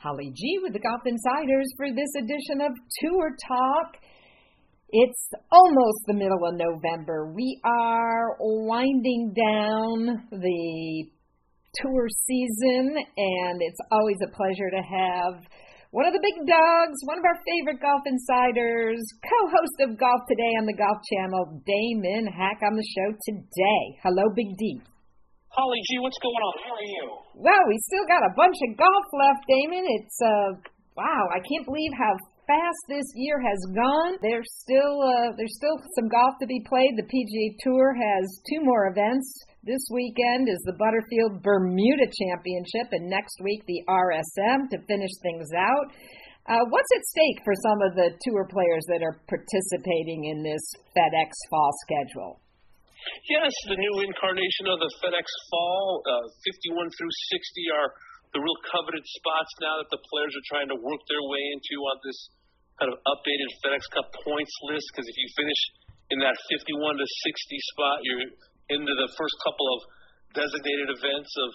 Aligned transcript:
Holly 0.00 0.32
G 0.34 0.58
with 0.62 0.72
the 0.72 0.80
Golf 0.80 1.02
Insiders 1.04 1.68
for 1.76 1.92
this 1.92 2.08
edition 2.16 2.64
of 2.64 2.72
Tour 3.04 3.36
Talk. 3.46 4.00
It's 4.88 5.28
almost 5.52 6.00
the 6.06 6.14
middle 6.14 6.40
of 6.40 6.56
November. 6.56 7.30
We 7.36 7.60
are 7.66 8.34
winding 8.40 9.34
down 9.36 10.24
the 10.32 11.04
tour 11.76 12.08
season, 12.24 12.96
and 12.96 13.60
it's 13.60 13.78
always 13.92 14.16
a 14.24 14.32
pleasure 14.32 14.70
to 14.72 14.80
have 14.80 15.44
one 15.90 16.06
of 16.06 16.14
the 16.14 16.24
big 16.24 16.48
dogs, 16.48 16.96
one 17.04 17.18
of 17.18 17.24
our 17.28 17.36
favorite 17.44 17.82
golf 17.82 18.00
insiders, 18.06 19.04
co 19.20 19.52
host 19.52 19.84
of 19.84 20.00
Golf 20.00 20.22
Today 20.26 20.56
on 20.56 20.64
the 20.64 20.80
Golf 20.80 20.96
Channel, 21.12 21.60
Damon 21.68 22.24
Hack, 22.32 22.64
on 22.64 22.72
the 22.72 22.88
show 22.96 23.12
today. 23.28 24.00
Hello, 24.02 24.32
Big 24.34 24.56
D. 24.56 24.80
Holly 25.50 25.82
G, 25.82 25.98
what's 25.98 26.18
going 26.22 26.42
on? 26.46 26.54
How 26.62 26.74
are 26.78 26.86
you? 26.86 27.04
Well, 27.34 27.64
we 27.66 27.76
still 27.90 28.06
got 28.06 28.22
a 28.22 28.32
bunch 28.38 28.54
of 28.54 28.78
golf 28.78 29.06
left, 29.10 29.42
Damon. 29.50 29.82
It's 29.98 30.18
uh 30.22 30.50
wow, 30.94 31.22
I 31.34 31.42
can't 31.42 31.66
believe 31.66 31.90
how 31.98 32.14
fast 32.46 32.82
this 32.86 33.06
year 33.18 33.42
has 33.42 33.58
gone. 33.74 34.14
There's 34.22 34.46
still 34.62 35.02
uh, 35.02 35.34
there's 35.34 35.58
still 35.58 35.74
some 35.98 36.06
golf 36.06 36.38
to 36.38 36.46
be 36.46 36.62
played. 36.70 36.94
The 36.94 37.10
PGA 37.10 37.46
Tour 37.66 37.98
has 37.98 38.22
two 38.46 38.62
more 38.62 38.94
events. 38.94 39.26
This 39.66 39.82
weekend 39.90 40.46
is 40.46 40.62
the 40.70 40.78
Butterfield 40.78 41.42
Bermuda 41.42 42.06
Championship, 42.06 42.94
and 42.94 43.10
next 43.10 43.42
week 43.42 43.66
the 43.66 43.82
RSM 43.90 44.70
to 44.70 44.78
finish 44.86 45.14
things 45.18 45.50
out. 45.50 45.90
Uh, 46.46 46.62
what's 46.70 46.94
at 46.94 47.04
stake 47.10 47.42
for 47.42 47.54
some 47.58 47.78
of 47.90 47.98
the 47.98 48.14
tour 48.22 48.46
players 48.46 48.86
that 48.86 49.02
are 49.02 49.18
participating 49.26 50.30
in 50.30 50.42
this 50.46 50.62
FedEx 50.94 51.30
Fall 51.50 51.70
schedule? 51.86 52.40
Yes, 53.28 53.52
the 53.64 53.78
new 53.78 54.04
incarnation 54.04 54.68
of 54.68 54.78
the 54.80 54.90
FedEx 55.00 55.26
Fall, 55.48 56.02
uh, 56.04 56.26
51 56.44 56.90
through 56.92 57.14
60 57.32 57.76
are 57.76 57.88
the 58.30 58.40
real 58.40 58.58
coveted 58.70 59.02
spots 59.02 59.52
now 59.58 59.80
that 59.82 59.90
the 59.90 60.02
players 60.12 60.32
are 60.36 60.46
trying 60.46 60.68
to 60.70 60.78
work 60.78 61.02
their 61.10 61.24
way 61.24 61.42
into 61.56 61.74
on 61.82 61.96
this 62.04 62.18
kind 62.78 62.90
of 62.92 62.96
updated 63.08 63.48
FedEx 63.64 63.82
Cup 63.90 64.08
points 64.22 64.54
list. 64.70 64.86
Because 64.92 65.08
if 65.08 65.16
you 65.16 65.28
finish 65.34 65.60
in 66.14 66.18
that 66.22 66.36
51 66.48 67.00
to 67.00 67.06
60 67.06 67.70
spot, 67.74 67.96
you're 68.06 68.22
into 68.70 68.94
the 68.94 69.10
first 69.18 69.36
couple 69.42 69.66
of 69.74 69.78
designated 70.36 70.94
events 70.94 71.32
of 71.42 71.50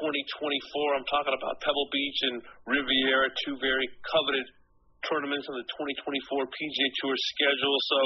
2024. 0.00 0.96
I'm 0.96 1.08
talking 1.10 1.36
about 1.36 1.60
Pebble 1.60 1.88
Beach 1.92 2.20
and 2.32 2.36
Riviera, 2.64 3.28
two 3.44 3.60
very 3.60 3.84
coveted 4.08 4.46
tournaments 5.04 5.44
on 5.52 5.60
the 5.60 5.66
2024 5.76 6.48
PGA 6.48 6.88
Tour 7.04 7.16
schedule. 7.36 7.76
So 7.92 7.98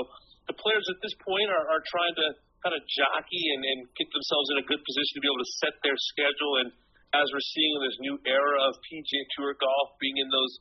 the 0.50 0.56
players 0.58 0.82
at 0.90 0.98
this 1.06 1.14
point 1.22 1.48
are, 1.54 1.66
are 1.70 1.82
trying 1.86 2.16
to 2.18 2.26
kind 2.68 2.76
of 2.76 2.84
jockey 2.84 3.44
and, 3.56 3.64
and 3.64 3.78
get 3.96 4.12
themselves 4.12 4.52
in 4.52 4.56
a 4.60 4.66
good 4.68 4.84
position 4.84 5.12
to 5.16 5.22
be 5.24 5.28
able 5.32 5.40
to 5.40 5.52
set 5.64 5.74
their 5.80 5.96
schedule. 6.12 6.60
And 6.60 6.68
as 7.16 7.24
we're 7.32 7.48
seeing 7.56 7.72
in 7.80 7.82
this 7.88 7.98
new 8.04 8.16
era 8.28 8.68
of 8.68 8.76
PGA 8.84 9.24
Tour 9.40 9.56
golf, 9.56 9.96
being 9.96 10.20
in 10.20 10.28
those 10.28 10.52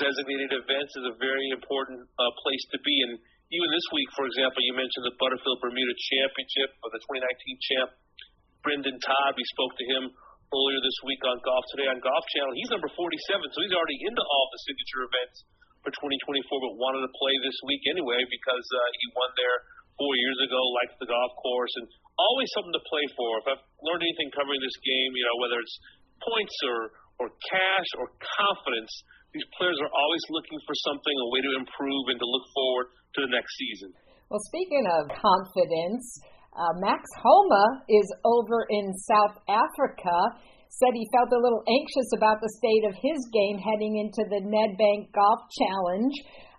designated 0.00 0.56
events 0.56 0.96
is 0.96 1.04
a 1.12 1.16
very 1.20 1.52
important 1.52 2.08
uh, 2.16 2.32
place 2.40 2.64
to 2.72 2.80
be. 2.80 2.96
And 3.04 3.20
even 3.52 3.68
this 3.68 3.84
week, 3.92 4.08
for 4.16 4.24
example, 4.24 4.64
you 4.64 4.72
mentioned 4.72 5.04
the 5.04 5.16
Butterfield 5.20 5.60
Bermuda 5.60 5.92
Championship 6.16 6.72
for 6.80 6.88
the 6.88 7.00
2019 7.04 7.68
champ, 7.68 7.88
Brendan 8.64 8.96
Todd. 9.04 9.36
We 9.36 9.44
spoke 9.52 9.76
to 9.76 9.86
him 9.92 10.02
earlier 10.56 10.80
this 10.80 10.98
week 11.04 11.20
on 11.28 11.36
Golf 11.44 11.64
Today 11.76 11.92
on 11.92 12.00
Golf 12.00 12.24
Channel. 12.32 12.56
He's 12.56 12.72
number 12.72 12.88
47, 12.88 13.04
so 13.52 13.58
he's 13.60 13.76
already 13.76 14.00
into 14.08 14.24
all 14.24 14.46
the 14.48 14.60
signature 14.64 15.04
events 15.04 15.36
for 15.84 15.92
2024, 15.92 16.48
but 16.48 16.72
wanted 16.80 17.04
to 17.04 17.12
play 17.12 17.34
this 17.44 17.58
week 17.68 17.84
anyway 17.92 18.24
because 18.24 18.64
uh, 18.72 18.80
he 18.96 19.04
won 19.12 19.28
there 19.36 19.58
four 20.02 20.18
years 20.18 20.38
ago, 20.42 20.58
liked 20.82 20.98
the 20.98 21.06
golf 21.06 21.30
course, 21.38 21.70
and 21.78 21.86
always 22.18 22.50
something 22.58 22.74
to 22.74 22.82
play 22.90 23.06
for. 23.14 23.30
If 23.38 23.46
I've 23.54 23.64
learned 23.86 24.02
anything 24.02 24.34
covering 24.34 24.58
this 24.58 24.74
game, 24.82 25.10
you 25.14 25.22
know, 25.30 25.36
whether 25.38 25.62
it's 25.62 25.76
points 26.18 26.58
or 26.66 26.78
or 27.22 27.30
cash 27.46 27.88
or 28.02 28.10
confidence, 28.18 28.90
these 29.30 29.46
players 29.54 29.78
are 29.78 29.92
always 29.94 30.24
looking 30.34 30.58
for 30.66 30.74
something, 30.82 31.14
a 31.14 31.28
way 31.30 31.40
to 31.46 31.52
improve 31.54 32.04
and 32.10 32.18
to 32.18 32.26
look 32.26 32.46
forward 32.50 32.86
to 33.14 33.18
the 33.22 33.30
next 33.30 33.52
season. 33.54 33.94
Well, 34.26 34.42
speaking 34.50 34.82
of 34.90 35.12
confidence, 35.12 36.04
uh, 36.56 36.72
Max 36.82 37.04
Homa 37.20 37.84
is 37.86 38.08
over 38.26 38.66
in 38.74 38.90
South 39.06 39.38
Africa. 39.46 40.16
Said 40.72 40.96
he 40.96 41.04
felt 41.12 41.28
a 41.36 41.40
little 41.40 41.60
anxious 41.68 42.08
about 42.16 42.40
the 42.40 42.48
state 42.56 42.84
of 42.88 42.96
his 42.96 43.20
game 43.28 43.60
heading 43.60 44.00
into 44.00 44.24
the 44.32 44.40
Nedbank 44.40 45.12
Golf 45.12 45.44
Challenge 45.60 46.16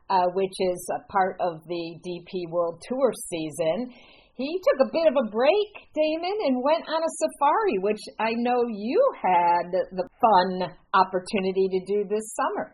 uh, 0.09 0.27
which 0.33 0.53
is 0.59 0.81
a 0.95 1.01
part 1.11 1.37
of 1.39 1.61
the 1.67 1.85
DP 2.03 2.49
World 2.49 2.81
Tour 2.87 3.11
season. 3.29 3.93
He 4.33 4.49
took 4.65 4.89
a 4.89 4.89
bit 4.89 5.05
of 5.05 5.15
a 5.15 5.29
break, 5.29 5.71
Damon, 5.93 6.37
and 6.49 6.65
went 6.65 6.89
on 6.89 7.01
a 7.05 7.11
safari, 7.21 7.77
which 7.85 8.01
I 8.17 8.33
know 8.33 8.65
you 8.65 8.97
had 9.21 9.69
the 9.93 10.09
fun 10.17 10.73
opportunity 10.89 11.69
to 11.69 11.79
do 11.85 11.99
this 12.09 12.25
summer. 12.33 12.73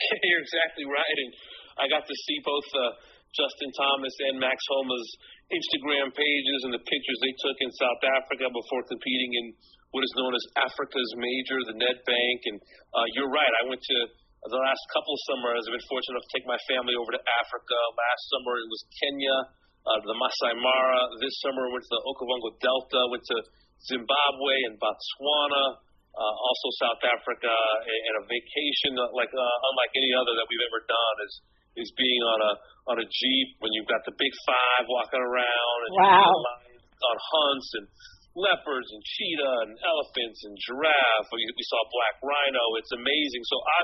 You're 0.24 0.40
exactly 0.40 0.88
right, 0.88 1.16
and 1.20 1.32
I 1.76 1.84
got 1.92 2.08
to 2.08 2.16
see 2.16 2.38
both 2.40 2.68
uh, 2.72 2.96
Justin 3.36 3.70
Thomas 3.76 4.14
and 4.32 4.40
Max 4.40 4.56
Homa's 4.72 5.08
Instagram 5.52 6.10
pages 6.16 6.58
and 6.64 6.72
the 6.72 6.82
pictures 6.82 7.18
they 7.20 7.34
took 7.44 7.58
in 7.60 7.70
South 7.76 8.02
Africa 8.16 8.48
before 8.48 8.82
competing 8.88 9.30
in 9.36 9.46
what 9.90 10.06
is 10.06 10.14
known 10.16 10.32
as 10.34 10.44
Africa's 10.64 11.12
Major, 11.18 11.58
the 11.66 11.76
Nedbank. 11.76 12.38
And 12.46 12.58
uh, 12.94 13.06
you're 13.18 13.30
right, 13.30 13.52
I 13.62 13.68
went 13.68 13.82
to 13.82 13.98
the 14.48 14.56
last 14.56 14.80
couple 14.96 15.12
of 15.12 15.20
summers, 15.28 15.68
I've 15.68 15.76
been 15.76 15.84
fortunate 15.84 16.16
enough 16.16 16.24
to 16.24 16.32
take 16.32 16.48
my 16.48 16.60
family 16.64 16.96
over 16.96 17.12
to 17.12 17.20
Africa. 17.44 17.76
Last 17.92 18.22
summer 18.32 18.56
it 18.56 18.68
was 18.72 18.82
Kenya, 18.96 19.36
uh, 19.84 20.00
the 20.00 20.16
Masai 20.16 20.56
Mara. 20.56 21.00
This 21.20 21.36
summer 21.44 21.68
went 21.68 21.84
to 21.84 21.92
the 21.92 22.02
Okavango 22.08 22.50
Delta, 22.56 23.00
went 23.12 23.24
to 23.36 23.38
Zimbabwe 23.84 24.54
and 24.64 24.80
Botswana, 24.80 25.84
uh, 26.16 26.34
also 26.40 26.68
South 26.80 27.02
Africa, 27.04 27.52
and, 27.52 28.00
and 28.00 28.14
a 28.16 28.24
vacation 28.24 28.96
uh, 28.96 29.12
like 29.12 29.28
uh, 29.28 29.56
unlike 29.68 29.92
any 29.92 30.12
other 30.16 30.32
that 30.32 30.48
we've 30.48 30.64
ever 30.64 30.88
done 30.88 31.16
is 31.28 31.34
is 31.84 31.90
being 32.00 32.22
on 32.24 32.40
a 32.40 32.52
on 32.90 32.96
a 32.96 33.06
jeep 33.06 33.48
when 33.60 33.76
you've 33.76 33.88
got 33.92 34.00
the 34.08 34.16
big 34.16 34.32
five 34.48 34.88
walking 34.88 35.20
around 35.20 35.78
and 35.84 35.92
wow. 36.00 36.32
on 36.32 37.16
hunts 37.20 37.68
and 37.76 37.86
leopards 38.34 38.88
and 38.88 39.02
cheetah 39.04 39.54
and 39.68 39.70
elephants 39.84 40.40
and 40.48 40.54
giraffe. 40.64 41.28
We, 41.28 41.44
we 41.44 41.64
saw 41.66 41.80
black 41.92 42.16
rhino. 42.24 42.62
It's 42.80 42.94
amazing. 42.94 43.42
So 43.44 43.56
I 43.60 43.78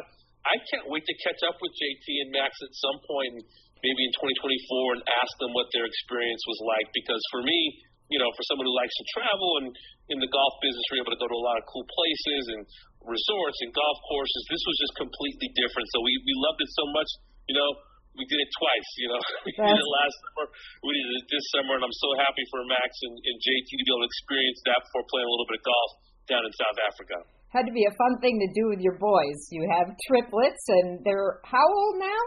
I 0.46 0.56
can't 0.70 0.86
wait 0.86 1.02
to 1.02 1.14
catch 1.26 1.42
up 1.46 1.58
with 1.58 1.74
JT 1.74 2.06
and 2.26 2.30
Max 2.30 2.54
at 2.62 2.72
some 2.78 2.98
point, 3.02 3.42
maybe 3.82 4.02
in 4.06 4.12
2024, 4.14 4.98
and 4.98 5.02
ask 5.18 5.32
them 5.42 5.50
what 5.52 5.66
their 5.74 5.86
experience 5.86 6.42
was 6.46 6.60
like. 6.62 6.86
Because 6.94 7.22
for 7.34 7.42
me, 7.42 7.58
you 8.06 8.22
know, 8.22 8.30
for 8.38 8.46
someone 8.46 8.70
who 8.70 8.76
likes 8.78 8.94
to 8.94 9.06
travel 9.18 9.50
and 9.62 9.68
in 10.14 10.18
the 10.22 10.30
golf 10.30 10.54
business, 10.62 10.84
we're 10.94 11.02
able 11.02 11.10
to 11.10 11.18
go 11.18 11.26
to 11.26 11.38
a 11.38 11.44
lot 11.44 11.58
of 11.58 11.66
cool 11.66 11.82
places 11.82 12.42
and 12.54 12.62
resorts 13.02 13.58
and 13.66 13.74
golf 13.74 13.98
courses. 14.06 14.42
This 14.46 14.62
was 14.62 14.76
just 14.78 14.94
completely 14.94 15.50
different. 15.58 15.86
So 15.90 15.98
we 16.06 16.14
we 16.22 16.34
loved 16.38 16.62
it 16.62 16.70
so 16.70 16.84
much. 16.94 17.10
You 17.50 17.58
know, 17.58 17.70
we 18.14 18.24
did 18.30 18.38
it 18.38 18.50
twice. 18.54 18.90
You 19.02 19.08
know, 19.10 19.20
we 19.46 19.50
did 19.58 19.74
it 19.74 19.90
last 20.02 20.16
summer, 20.22 20.46
we 20.86 20.90
did 20.94 21.06
it 21.18 21.26
this 21.26 21.46
summer, 21.50 21.74
and 21.78 21.82
I'm 21.82 21.98
so 21.98 22.10
happy 22.22 22.44
for 22.54 22.62
Max 22.70 22.90
and, 23.10 23.14
and 23.18 23.36
JT 23.42 23.66
to 23.66 23.82
be 23.82 23.90
able 23.90 24.06
to 24.06 24.10
experience 24.10 24.58
that 24.70 24.80
before 24.86 25.04
playing 25.10 25.26
a 25.26 25.32
little 25.34 25.48
bit 25.50 25.58
of 25.58 25.64
golf 25.66 25.90
down 26.30 26.42
in 26.46 26.52
South 26.54 26.78
Africa 26.86 27.16
had 27.56 27.64
to 27.64 27.72
be 27.72 27.88
a 27.88 27.94
fun 27.96 28.20
thing 28.20 28.36
to 28.36 28.48
do 28.52 28.68
with 28.68 28.84
your 28.84 29.00
boys. 29.00 29.48
You 29.48 29.64
have 29.72 29.96
triplets, 30.04 30.64
and 30.68 31.00
they're 31.08 31.40
how 31.48 31.64
old 31.64 31.96
now? 31.96 32.22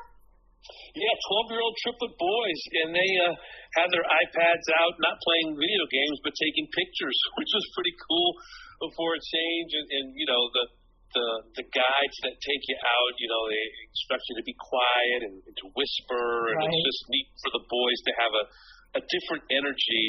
Yeah, 0.98 1.16
12 1.46 1.54
year 1.54 1.62
old 1.62 1.78
triplet 1.86 2.14
boys, 2.18 2.62
and 2.84 2.90
they 2.92 3.12
uh, 3.30 3.38
had 3.78 3.94
their 3.94 4.04
iPads 4.04 4.66
out, 4.74 4.94
not 4.98 5.22
playing 5.22 5.54
video 5.54 5.86
games, 5.86 6.18
but 6.26 6.34
taking 6.34 6.66
pictures, 6.74 7.18
which 7.38 7.52
was 7.54 7.66
pretty 7.78 7.94
cool 8.10 8.30
before 8.90 9.14
a 9.14 9.22
change. 9.22 9.72
And, 9.78 9.88
and 9.88 10.06
you 10.18 10.26
know, 10.26 10.42
the, 10.52 10.66
the 11.14 11.28
the 11.62 11.66
guides 11.70 12.18
that 12.26 12.36
take 12.42 12.64
you 12.66 12.78
out, 12.82 13.14
you 13.22 13.30
know, 13.30 13.42
they 13.54 13.66
instruct 13.86 14.26
you 14.34 14.36
to 14.42 14.46
be 14.46 14.58
quiet 14.58 15.20
and, 15.30 15.38
and 15.46 15.56
to 15.62 15.66
whisper, 15.78 16.58
and 16.58 16.66
right. 16.66 16.74
it's 16.74 16.86
just 16.90 17.02
neat 17.14 17.30
for 17.46 17.54
the 17.54 17.64
boys 17.70 18.00
to 18.10 18.12
have 18.18 18.34
a 18.34 18.44
a 18.98 19.02
different 19.02 19.46
energy 19.54 20.06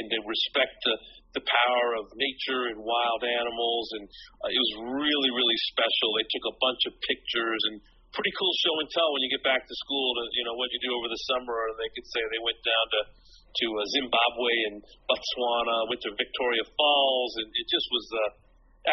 and, 0.00 0.08
to 0.08 0.18
respect 0.24 0.76
the 0.84 0.96
the 1.32 1.44
power 1.48 1.96
of 1.96 2.12
nature 2.12 2.68
and 2.68 2.76
wild 2.76 3.24
animals, 3.24 3.86
and 3.96 4.04
uh, 4.44 4.52
it 4.52 4.60
was 4.60 5.00
really, 5.00 5.32
really 5.32 5.58
special. 5.72 6.12
They 6.12 6.28
took 6.28 6.44
a 6.44 6.56
bunch 6.60 6.82
of 6.84 6.92
pictures 7.08 7.60
and 7.72 7.80
pretty 8.12 8.32
cool 8.36 8.52
show 8.60 8.74
and 8.84 8.88
tell 8.92 9.08
when 9.16 9.24
you 9.24 9.32
get 9.32 9.40
back 9.40 9.64
to 9.64 9.74
school 9.88 10.08
to 10.20 10.22
you 10.36 10.44
know 10.44 10.52
what 10.60 10.68
you 10.68 10.80
do 10.84 10.92
over 10.92 11.08
the 11.08 11.22
summer. 11.32 11.56
Or 11.56 11.72
they 11.80 11.88
could 11.96 12.04
say 12.04 12.20
they 12.20 12.44
went 12.44 12.60
down 12.60 12.86
to 12.92 13.00
to 13.52 13.66
uh, 13.80 13.84
Zimbabwe 13.96 14.52
and 14.72 14.76
Botswana, 15.08 15.88
went 15.88 16.04
to 16.04 16.12
Victoria 16.16 16.64
Falls, 16.76 17.32
and 17.40 17.48
it 17.48 17.66
just 17.68 17.88
was 17.88 18.06
a 18.12 18.26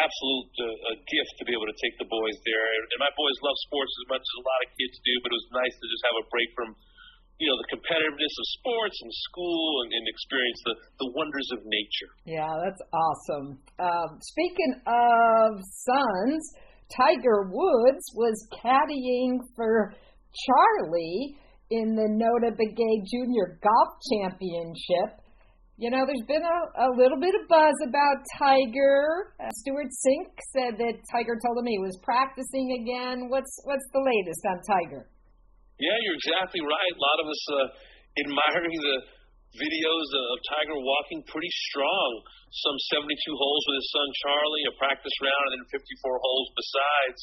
absolute 0.00 0.54
uh, 0.64 0.92
a 0.92 1.02
gift 1.02 1.32
to 1.40 1.44
be 1.44 1.52
able 1.52 1.66
to 1.66 1.76
take 1.76 1.96
the 1.98 2.08
boys 2.08 2.36
there. 2.46 2.66
And 2.88 3.00
my 3.02 3.10
boys 3.12 3.36
love 3.42 3.58
sports 3.66 3.92
as 4.00 4.06
much 4.16 4.24
as 4.24 4.34
a 4.38 4.44
lot 4.46 4.60
of 4.64 4.68
kids 4.78 4.96
do, 5.02 5.14
but 5.20 5.28
it 5.34 5.38
was 5.38 5.50
nice 5.50 5.74
to 5.76 5.86
just 5.90 6.04
have 6.08 6.16
a 6.22 6.26
break 6.30 6.50
from 6.54 6.72
you 7.40 7.48
know, 7.48 7.56
the 7.56 7.72
competitiveness 7.72 8.34
of 8.36 8.46
sports 8.60 8.96
and 9.00 9.12
school 9.32 9.82
and, 9.82 9.90
and 9.96 10.04
experience 10.12 10.60
the, 10.68 10.74
the 11.00 11.08
wonders 11.16 11.48
of 11.56 11.64
nature. 11.64 12.10
Yeah, 12.28 12.52
that's 12.60 12.82
awesome. 12.92 13.56
Um, 13.80 14.20
speaking 14.20 14.76
of 14.84 15.56
sons, 15.88 16.40
Tiger 16.92 17.48
Woods 17.48 18.04
was 18.14 18.36
caddying 18.60 19.40
for 19.56 19.94
Charlie 20.36 21.36
in 21.70 21.96
the 21.96 22.08
Notah 22.12 22.52
Begay 22.60 22.96
Junior 23.08 23.58
Golf 23.62 23.90
Championship. 24.12 25.24
You 25.78 25.88
know, 25.88 26.04
there's 26.04 26.28
been 26.28 26.44
a, 26.44 26.60
a 26.84 26.88
little 26.92 27.18
bit 27.18 27.32
of 27.40 27.48
buzz 27.48 27.72
about 27.88 28.20
Tiger. 28.36 29.32
Uh, 29.40 29.48
Stewart 29.64 29.88
Cink 29.88 30.28
said 30.52 30.76
that 30.76 31.00
Tiger 31.10 31.40
told 31.40 31.56
him 31.56 31.66
he 31.66 31.78
was 31.78 31.96
practicing 32.02 32.84
again. 32.84 33.30
What's 33.30 33.56
what's 33.64 33.88
the 33.94 34.04
latest 34.04 34.44
on 34.44 34.60
Tiger? 34.68 35.08
Yeah, 35.80 35.96
you're 36.04 36.20
exactly 36.20 36.60
right. 36.60 36.92
A 36.92 37.00
lot 37.00 37.18
of 37.24 37.26
us 37.32 37.42
uh, 37.56 37.66
admiring 38.20 38.76
the 38.76 38.96
videos 39.56 40.08
of 40.12 40.36
Tiger 40.52 40.76
walking 40.76 41.24
pretty 41.24 41.48
strong. 41.72 42.10
Some 42.52 42.76
72 43.00 43.16
holes 43.16 43.64
with 43.64 43.76
his 43.80 43.88
son 43.88 44.08
Charlie, 44.20 44.64
a 44.68 44.74
practice 44.76 45.16
round, 45.24 45.56
and 45.56 45.64
then 45.64 45.80
54 45.80 46.20
holes 46.20 46.48
besides. 46.52 47.20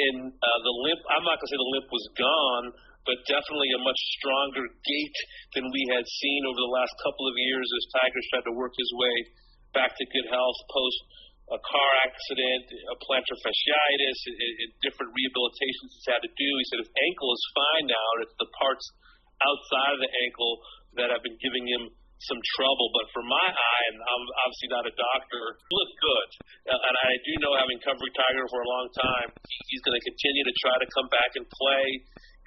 And 0.00 0.18
uh, 0.32 0.58
the 0.64 0.74
limp, 0.88 1.02
I'm 1.12 1.28
not 1.28 1.36
going 1.36 1.44
to 1.44 1.52
say 1.52 1.60
the 1.60 1.74
limp 1.76 1.88
was 1.92 2.06
gone, 2.16 2.66
but 3.04 3.20
definitely 3.28 3.68
a 3.76 3.84
much 3.84 4.00
stronger 4.16 4.64
gait 4.64 5.16
than 5.60 5.68
we 5.68 5.82
had 5.92 6.08
seen 6.08 6.40
over 6.48 6.56
the 6.56 6.72
last 6.72 6.96
couple 7.04 7.28
of 7.28 7.36
years 7.36 7.68
as 7.68 7.84
Tiger's 8.00 8.28
tried 8.32 8.46
to 8.48 8.56
work 8.56 8.72
his 8.80 8.90
way 8.96 9.16
back 9.76 9.92
to 9.92 10.04
good 10.08 10.28
health 10.32 10.58
post 10.72 11.00
a 11.50 11.58
car 11.58 11.90
accident, 12.06 12.64
a 12.94 12.96
plantar 13.02 13.36
fasciitis, 13.42 14.18
and, 14.30 14.70
different 14.86 15.10
rehabilitations 15.10 15.90
he's 15.90 16.08
had 16.10 16.22
to 16.22 16.30
do. 16.30 16.48
He 16.56 16.66
said 16.70 16.80
his 16.86 16.94
ankle 16.94 17.30
is 17.34 17.42
fine 17.54 17.86
now, 17.90 18.06
and 18.16 18.20
it's 18.26 18.38
the 18.38 18.50
parts 18.54 18.86
outside 19.42 19.98
of 19.98 20.00
the 20.00 20.12
ankle 20.26 20.52
that 21.00 21.08
have 21.10 21.22
been 21.26 21.38
giving 21.42 21.66
him 21.66 21.90
some 22.22 22.40
trouble. 22.54 22.88
But 22.92 23.06
for 23.16 23.24
my 23.24 23.48
eye, 23.50 23.84
and 23.90 23.98
I'm 23.98 24.24
obviously 24.46 24.70
not 24.70 24.84
a 24.84 24.94
doctor, 24.94 25.42
looked 25.72 25.96
good. 25.98 26.28
Uh, 26.70 26.76
and 26.76 26.94
I 26.94 27.10
do 27.24 27.32
know, 27.40 27.52
having 27.56 27.80
covered 27.80 28.12
Tiger 28.12 28.46
for 28.46 28.60
a 28.60 28.68
long 28.68 28.86
time, 28.92 29.28
he's 29.72 29.82
going 29.82 29.96
to 29.96 30.04
continue 30.04 30.44
to 30.44 30.54
try 30.60 30.76
to 30.76 30.88
come 30.92 31.08
back 31.08 31.34
and 31.40 31.44
play 31.48 31.84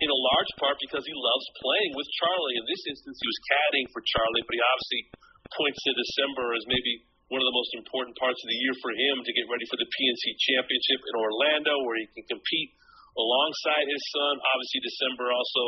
in 0.02 0.10
a 0.10 0.20
large 0.34 0.52
part 0.62 0.78
because 0.80 1.04
he 1.06 1.16
loves 1.16 1.46
playing 1.60 1.92
with 1.98 2.08
Charlie. 2.22 2.56
In 2.62 2.66
this 2.70 2.84
instance, 2.88 3.18
he 3.18 3.28
was 3.28 3.40
caddying 3.50 3.88
for 3.92 4.02
Charlie, 4.06 4.44
but 4.46 4.54
he 4.54 4.62
obviously 4.62 5.02
points 5.58 5.80
to 5.86 5.92
December 5.94 6.46
as 6.58 6.64
maybe 6.70 6.94
one 7.34 7.42
of 7.42 7.50
the 7.50 7.58
most 7.58 7.74
important 7.74 8.14
parts 8.22 8.38
of 8.38 8.48
the 8.48 8.60
year 8.62 8.78
for 8.78 8.94
him 8.94 9.26
to 9.26 9.32
get 9.34 9.50
ready 9.50 9.66
for 9.66 9.82
the 9.82 9.90
PNC 9.90 10.24
Championship 10.38 11.02
in 11.02 11.14
Orlando, 11.18 11.74
where 11.82 11.98
he 11.98 12.06
can 12.14 12.38
compete 12.38 12.70
alongside 13.18 13.90
his 13.90 14.04
son. 14.14 14.38
Obviously, 14.38 14.82
December 14.86 15.34
also 15.34 15.64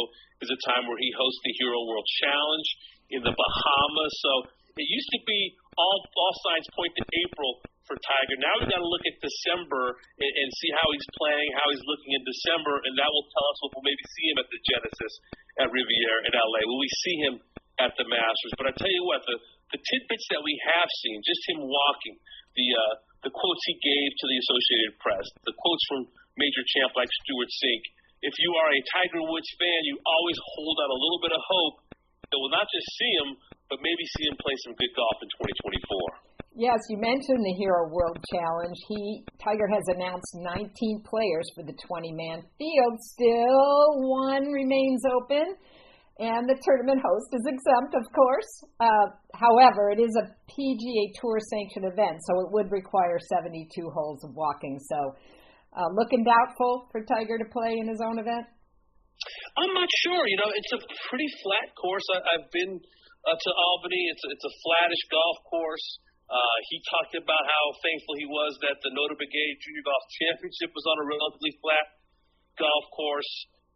is 0.45 0.49
a 0.53 0.59
time 0.69 0.85
where 0.85 1.01
he 1.01 1.09
hosts 1.17 1.41
the 1.41 1.57
Hero 1.57 1.81
World 1.89 2.05
Challenge 2.21 2.69
in 3.17 3.21
the 3.25 3.33
Bahamas. 3.33 4.13
So 4.21 4.31
it 4.77 4.85
used 4.85 5.09
to 5.17 5.21
be 5.25 5.57
all 5.73 5.99
all 6.05 6.33
signs 6.45 6.69
point 6.77 6.93
to 7.01 7.03
April 7.25 7.65
for 7.89 7.97
Tiger. 7.97 8.37
Now 8.41 8.53
we've 8.61 8.69
got 8.69 8.81
to 8.81 8.89
look 8.89 9.05
at 9.05 9.17
December 9.21 9.97
and, 10.21 10.33
and 10.37 10.49
see 10.61 10.69
how 10.73 10.85
he's 10.89 11.09
playing, 11.17 11.49
how 11.53 11.65
he's 11.69 11.85
looking 11.85 12.13
in 12.17 12.23
December, 12.25 12.81
and 12.81 12.93
that 12.97 13.09
will 13.09 13.25
tell 13.29 13.47
us 13.49 13.57
if 13.61 13.69
we'll 13.73 13.85
maybe 13.85 14.05
see 14.09 14.25
him 14.33 14.37
at 14.41 14.49
the 14.49 14.61
Genesis 14.69 15.13
at 15.61 15.67
Riviera 15.69 16.29
in 16.29 16.33
LA. 16.33 16.61
Will 16.65 16.81
we 16.81 16.93
see 17.05 17.15
him 17.25 17.33
at 17.81 17.91
the 17.99 18.05
Masters? 18.07 18.53
But 18.55 18.69
I 18.69 18.73
tell 18.75 18.91
you 18.91 19.03
what, 19.07 19.23
the 19.25 19.37
the 19.73 19.81
tidbits 19.81 20.27
that 20.29 20.41
we 20.45 20.53
have 20.61 20.89
seen, 21.01 21.17
just 21.25 21.41
him 21.49 21.59
walking, 21.65 22.15
the 22.55 22.67
uh, 22.71 22.93
the 23.25 23.33
quotes 23.33 23.63
he 23.65 23.75
gave 23.81 24.09
to 24.13 24.25
the 24.29 24.37
Associated 24.37 24.91
Press, 25.01 25.25
the 25.49 25.55
quotes 25.57 25.83
from 25.89 25.99
major 26.37 26.63
champ 26.77 26.93
like 26.93 27.09
Stewart 27.25 27.49
Cink. 27.49 27.83
If 28.21 28.33
you 28.37 28.49
are 28.57 28.69
a 28.69 28.81
Tiger 28.93 29.21
Woods 29.25 29.49
fan, 29.57 29.79
you 29.85 29.97
always 30.01 30.37
hold 30.57 30.77
out 30.81 30.91
a 30.93 30.99
little 30.99 31.21
bit 31.21 31.33
of 31.33 31.41
hope 31.41 31.75
that 32.31 32.37
we'll 32.37 32.53
not 32.53 32.65
just 32.69 32.87
see 32.97 33.13
him, 33.21 33.29
but 33.69 33.81
maybe 33.81 34.03
see 34.17 34.25
him 34.29 34.37
play 34.41 34.55
some 34.65 34.73
good 34.77 34.93
golf 34.97 35.17
in 35.21 35.29
2024. 35.61 36.35
Yes, 36.55 36.79
you 36.87 36.97
mentioned 36.97 37.43
the 37.43 37.55
Hero 37.59 37.91
World 37.91 38.17
Challenge. 38.31 38.77
He 38.87 39.25
Tiger 39.43 39.67
has 39.67 39.83
announced 39.91 40.31
19 40.39 41.03
players 41.03 41.43
for 41.51 41.67
the 41.67 41.75
20-man 41.83 42.47
field. 42.55 42.95
Still, 43.11 44.07
one 44.07 44.47
remains 44.47 45.03
open, 45.03 45.59
and 46.15 46.47
the 46.47 46.55
tournament 46.63 47.03
host 47.03 47.27
is 47.35 47.43
exempt, 47.43 47.91
of 47.91 48.07
course. 48.15 48.51
Uh, 48.79 49.07
however, 49.35 49.91
it 49.91 49.99
is 49.99 50.15
a 50.15 50.31
PGA 50.47 51.03
Tour 51.19 51.43
sanctioned 51.51 51.91
event, 51.91 52.23
so 52.23 52.39
it 52.47 52.55
would 52.55 52.71
require 52.71 53.19
72 53.19 53.67
holes 53.91 54.23
of 54.23 54.31
walking. 54.31 54.79
So, 54.79 54.99
uh, 55.75 55.91
looking 55.91 56.23
doubtful 56.23 56.87
for 56.91 57.03
Tiger 57.03 57.35
to 57.35 57.47
play 57.51 57.75
in 57.75 57.91
his 57.91 57.99
own 57.99 58.15
event. 58.15 58.47
I'm 59.59 59.73
not 59.75 59.91
sure. 60.07 60.23
You 60.23 60.39
know, 60.39 60.51
it's 60.55 60.73
a 60.75 60.81
pretty 61.11 61.27
flat 61.43 61.75
course. 61.75 62.07
I, 62.15 62.23
I've 62.23 62.47
been 62.51 62.79
uh, 63.27 63.35
to 63.35 63.49
Albany. 63.51 64.07
It's 64.15 64.23
a, 64.23 64.29
it's 64.31 64.47
a 64.47 64.53
flattish 64.63 65.03
golf 65.11 65.37
course. 65.51 65.87
Uh, 66.25 66.57
he 66.71 66.81
talked 66.89 67.13
about 67.19 67.43
how 67.43 67.63
thankful 67.85 68.15
he 68.17 68.25
was 68.25 68.57
that 68.65 68.79
the 68.81 68.89
Notah 68.95 69.19
Begay 69.19 69.49
Junior 69.61 69.85
Golf 69.85 70.05
Championship 70.25 70.73
was 70.73 70.85
on 70.89 70.97
a 70.97 71.05
relatively 71.05 71.53
flat 71.61 71.85
golf 72.57 72.85
course. 72.95 73.31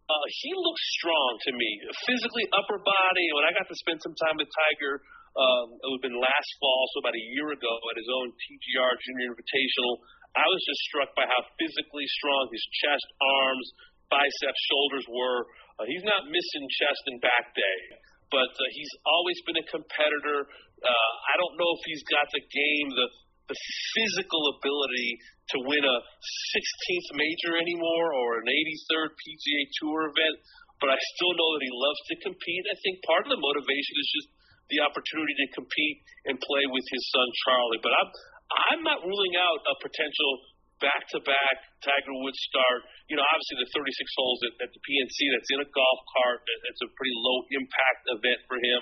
Uh, 0.10 0.26
he 0.42 0.50
looks 0.58 0.84
strong 0.98 1.38
to 1.46 1.52
me, 1.54 1.70
physically, 2.10 2.50
upper 2.58 2.82
body. 2.82 3.26
When 3.38 3.46
I 3.46 3.54
got 3.54 3.70
to 3.70 3.78
spend 3.78 4.02
some 4.02 4.18
time 4.18 4.42
with 4.42 4.50
Tiger, 4.50 5.06
um, 5.38 5.78
it 5.78 5.86
would 5.86 6.02
have 6.02 6.08
been 6.10 6.18
last 6.18 6.50
fall, 6.58 6.82
so 6.98 7.06
about 7.06 7.14
a 7.14 7.26
year 7.38 7.54
ago, 7.54 7.74
at 7.94 7.98
his 8.02 8.10
own 8.10 8.34
TGR 8.34 8.94
Junior 9.06 9.38
Invitational. 9.38 9.94
I 10.34 10.46
was 10.50 10.62
just 10.66 10.82
struck 10.90 11.14
by 11.14 11.30
how 11.30 11.46
physically 11.62 12.10
strong 12.18 12.50
his 12.50 12.66
chest, 12.82 13.08
arms, 13.22 13.68
biceps, 14.10 14.62
shoulders 14.66 15.06
were. 15.14 15.46
Uh, 15.78 15.86
he's 15.86 16.06
not 16.06 16.26
missing 16.26 16.66
chest 16.74 17.02
and 17.14 17.22
back 17.22 17.54
day, 17.54 17.80
but 18.34 18.50
uh, 18.50 18.66
he's 18.74 18.94
always 19.06 19.38
been 19.46 19.62
a 19.62 19.68
competitor. 19.70 20.50
Uh, 20.82 21.12
I 21.30 21.38
don't 21.38 21.54
know 21.54 21.70
if 21.78 21.82
he's 21.86 22.02
got 22.10 22.26
the 22.34 22.42
game, 22.42 22.88
the 22.98 23.08
the 23.50 23.58
physical 23.98 24.42
ability 24.62 25.10
to 25.52 25.58
win 25.66 25.82
a 25.82 25.98
16th 26.54 27.10
major 27.18 27.58
anymore 27.58 28.14
or 28.14 28.46
an 28.46 28.48
83rd 28.48 29.10
PGA 29.18 29.62
Tour 29.82 30.00
event, 30.14 30.38
but 30.78 30.94
I 30.94 30.98
still 31.18 31.34
know 31.34 31.50
that 31.58 31.66
he 31.66 31.74
loves 31.74 32.02
to 32.14 32.16
compete. 32.24 32.64
I 32.70 32.78
think 32.86 33.02
part 33.04 33.26
of 33.26 33.34
the 33.34 33.42
motivation 33.42 33.96
is 33.98 34.10
just 34.14 34.30
the 34.70 34.80
opportunity 34.86 35.34
to 35.34 35.48
compete 35.58 35.98
and 36.30 36.38
play 36.38 36.70
with 36.70 36.86
his 36.94 37.04
son 37.10 37.28
Charlie. 37.44 37.82
But 37.82 37.94
I'm 37.98 38.10
I'm 38.50 38.82
not 38.86 39.06
ruling 39.06 39.36
out 39.38 39.62
a 39.66 39.76
potential 39.82 40.32
back-to-back 40.82 41.56
Tiger 41.84 42.16
Woods 42.24 42.40
start. 42.50 42.82
You 43.12 43.20
know, 43.20 43.26
obviously 43.26 43.62
the 43.62 43.70
36 43.78 43.84
holes 44.16 44.40
at, 44.48 44.54
at 44.64 44.72
the 44.72 44.82
PNC 44.82 45.18
that's 45.36 45.52
in 45.54 45.60
a 45.66 45.70
golf 45.70 46.00
cart. 46.18 46.40
That's 46.46 46.82
a 46.86 46.90
pretty 46.96 47.14
low 47.20 47.46
impact 47.52 48.02
event 48.16 48.40
for 48.48 48.58
him 48.62 48.82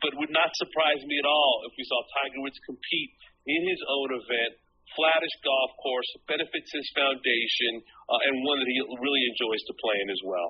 but 0.00 0.16
would 0.16 0.32
not 0.32 0.48
surprise 0.56 1.00
me 1.04 1.16
at 1.20 1.28
all 1.28 1.68
if 1.68 1.72
we 1.76 1.84
saw 1.84 2.00
Tiger 2.16 2.40
Woods 2.40 2.60
compete 2.64 3.12
in 3.46 3.60
his 3.68 3.80
own 3.88 4.08
event, 4.16 4.52
flattish 4.96 5.36
golf 5.44 5.70
course, 5.80 6.10
benefits 6.26 6.70
his 6.72 6.86
foundation, 6.92 7.72
uh, 8.10 8.26
and 8.26 8.34
one 8.44 8.58
that 8.58 8.68
he 8.68 8.78
really 8.80 9.24
enjoys 9.32 9.62
to 9.68 9.74
play 9.80 9.96
in 10.02 10.08
as 10.10 10.22
well. 10.26 10.48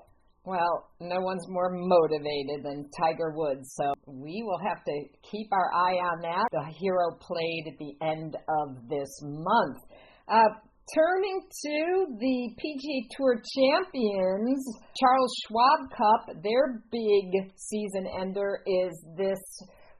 Well, 0.49 0.89
no 1.01 1.21
one's 1.21 1.45
more 1.49 1.69
motivated 1.71 2.65
than 2.65 2.89
Tiger 2.97 3.37
Woods, 3.37 3.69
so 3.77 3.93
we 4.09 4.43
will 4.43 4.59
have 4.65 4.83
to 4.85 4.97
keep 5.31 5.53
our 5.53 5.69
eye 5.75 6.01
on 6.01 6.23
that. 6.23 6.49
The 6.51 6.73
hero 6.81 7.13
played 7.21 7.65
at 7.69 7.79
the 7.79 7.93
end 8.01 8.37
of 8.49 8.89
this 8.89 9.13
month. 9.23 9.79
Uh, 10.27 10.49
Turning 10.95 11.41
to 11.43 12.07
the 12.19 12.51
PGA 12.59 13.07
Tour 13.17 13.41
champions, 13.55 14.67
Charles 14.99 15.33
Schwab 15.47 15.91
Cup, 15.97 16.43
their 16.43 16.83
big 16.91 17.53
season 17.55 18.09
ender 18.21 18.61
is 18.67 18.91
this 19.17 19.39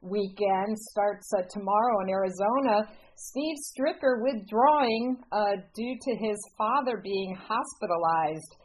weekend, 0.03 0.77
starts 0.93 1.31
uh, 1.37 1.43
tomorrow 1.51 2.01
in 2.05 2.11
Arizona. 2.11 2.89
Steve 3.17 3.57
Stricker 3.69 4.25
withdrawing 4.25 5.21
uh, 5.31 5.61
due 5.77 5.97
to 6.01 6.13
his 6.17 6.39
father 6.57 7.01
being 7.03 7.37
hospitalized, 7.37 8.57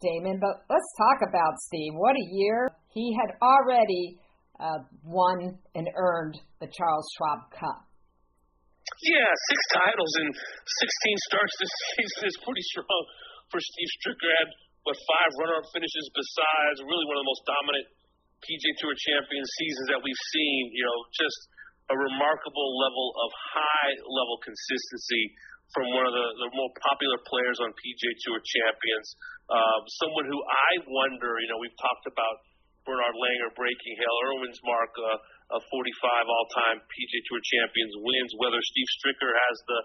Damon. 0.00 0.38
But 0.38 0.62
let's 0.70 0.90
talk 0.98 1.26
about 1.28 1.58
Steve. 1.66 1.92
What 1.94 2.14
a 2.14 2.26
year. 2.30 2.70
He 2.94 3.16
had 3.18 3.34
already 3.42 4.18
uh, 4.60 4.86
won 5.02 5.58
and 5.74 5.88
earned 5.96 6.38
the 6.60 6.70
Charles 6.70 7.06
Schwab 7.18 7.50
Cup. 7.50 7.82
Yeah, 9.02 9.30
six 9.50 9.60
titles 9.74 10.12
and 10.22 10.30
16 10.32 11.28
starts 11.28 11.54
this 11.58 11.74
season 11.98 12.22
is 12.30 12.36
pretty 12.46 12.64
strong 12.70 13.02
for 13.50 13.58
Steve 13.58 13.90
Stricker. 14.00 14.30
Had 14.30 14.50
what 14.86 14.94
five 15.02 15.30
runner-up 15.42 15.66
finishes 15.74 16.06
besides 16.14 16.78
really 16.86 17.06
one 17.10 17.18
of 17.18 17.22
the 17.26 17.30
most 17.34 17.42
dominant 17.42 17.86
PGA 18.46 18.72
Tour 18.78 18.94
champion 18.94 19.42
seasons 19.42 19.86
that 19.90 20.00
we've 20.00 20.24
seen. 20.30 20.70
You 20.70 20.86
know, 20.86 20.98
just 21.18 21.40
a 21.90 21.96
remarkable 21.98 22.68
level 22.78 23.06
of 23.26 23.30
high-level 23.58 24.36
consistency 24.42 25.34
from 25.74 25.90
one 25.90 26.06
of 26.06 26.14
the, 26.14 26.26
the 26.46 26.50
more 26.54 26.70
popular 26.78 27.18
players 27.26 27.58
on 27.58 27.74
PGA 27.74 28.12
Tour 28.22 28.38
champions. 28.38 29.06
Um, 29.50 29.80
someone 29.98 30.26
who 30.30 30.38
I 30.38 30.70
wonder, 30.86 31.42
you 31.42 31.50
know, 31.50 31.58
we've 31.58 31.78
talked 31.78 32.06
about 32.06 32.46
Bernard 32.86 33.18
Langer 33.18 33.50
breaking 33.58 33.94
Hale 33.98 34.18
Irwin's 34.30 34.62
mark. 34.62 34.94
Uh, 34.94 35.18
of 35.54 35.62
45 35.70 36.26
all-time 36.26 36.82
PGA 36.90 37.20
Tour 37.30 37.38
champions 37.38 37.94
wins. 38.02 38.34
Whether 38.34 38.58
Steve 38.58 38.90
Stricker 38.98 39.30
has 39.30 39.56
the 39.70 39.80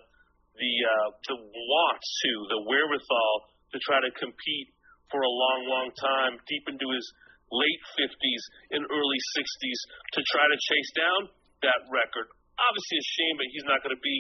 the 0.58 0.74
uh, 0.84 1.10
the 1.32 1.38
wants 1.38 2.10
to, 2.26 2.32
the 2.50 2.62
wherewithal 2.68 3.34
to 3.72 3.78
try 3.88 4.04
to 4.04 4.12
compete 4.20 4.70
for 5.08 5.22
a 5.22 5.32
long, 5.32 5.62
long 5.68 5.88
time, 5.96 6.34
deep 6.48 6.66
into 6.68 6.88
his 6.92 7.06
late 7.52 7.82
50s 8.00 8.44
and 8.76 8.82
early 8.88 9.20
60s, 9.38 9.80
to 10.18 10.20
try 10.32 10.46
to 10.48 10.58
chase 10.58 10.92
down 10.96 11.20
that 11.68 11.82
record. 11.92 12.28
Obviously, 12.58 12.98
a 12.98 13.06
shame, 13.06 13.36
but 13.38 13.48
he's 13.52 13.68
not 13.68 13.80
going 13.84 13.96
to 13.96 14.04
be 14.04 14.18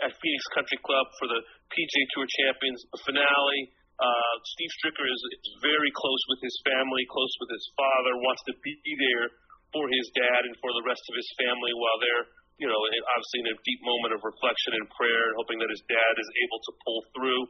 at 0.00 0.16
Phoenix 0.16 0.42
Country 0.56 0.80
Club 0.80 1.06
for 1.20 1.28
the 1.28 1.40
PGA 1.70 2.02
Tour 2.16 2.26
Champions 2.26 2.80
finale. 3.04 3.62
Uh, 4.00 4.34
Steve 4.56 4.72
Stricker 4.80 5.04
is, 5.04 5.20
is 5.44 5.54
very 5.60 5.92
close 5.92 6.22
with 6.32 6.40
his 6.40 6.56
family, 6.64 7.04
close 7.12 7.34
with 7.44 7.52
his 7.52 7.66
father, 7.76 8.16
wants 8.24 8.40
to 8.48 8.56
be 8.64 8.72
there 8.80 9.28
for 9.76 9.84
his 9.92 10.08
dad 10.16 10.48
and 10.48 10.56
for 10.58 10.72
the 10.72 10.84
rest 10.88 11.04
of 11.04 11.14
his 11.14 11.28
family 11.36 11.70
while 11.76 12.00
they're 12.00 12.26
you 12.60 12.68
know, 12.68 12.76
obviously 12.76 13.40
in 13.40 13.56
a 13.56 13.58
deep 13.64 13.80
moment 13.80 14.12
of 14.12 14.20
reflection 14.20 14.76
and 14.76 14.84
prayer, 14.92 15.32
hoping 15.40 15.56
that 15.64 15.72
his 15.72 15.80
dad 15.88 16.14
is 16.20 16.28
able 16.44 16.60
to 16.60 16.72
pull 16.84 17.00
through. 17.16 17.42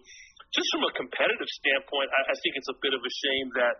Just 0.54 0.70
from 0.70 0.86
a 0.86 0.92
competitive 0.94 1.50
standpoint, 1.50 2.14
I, 2.14 2.30
I 2.30 2.36
think 2.46 2.54
it's 2.54 2.70
a 2.70 2.78
bit 2.78 2.94
of 2.94 3.02
a 3.02 3.12
shame 3.26 3.50
that 3.58 3.74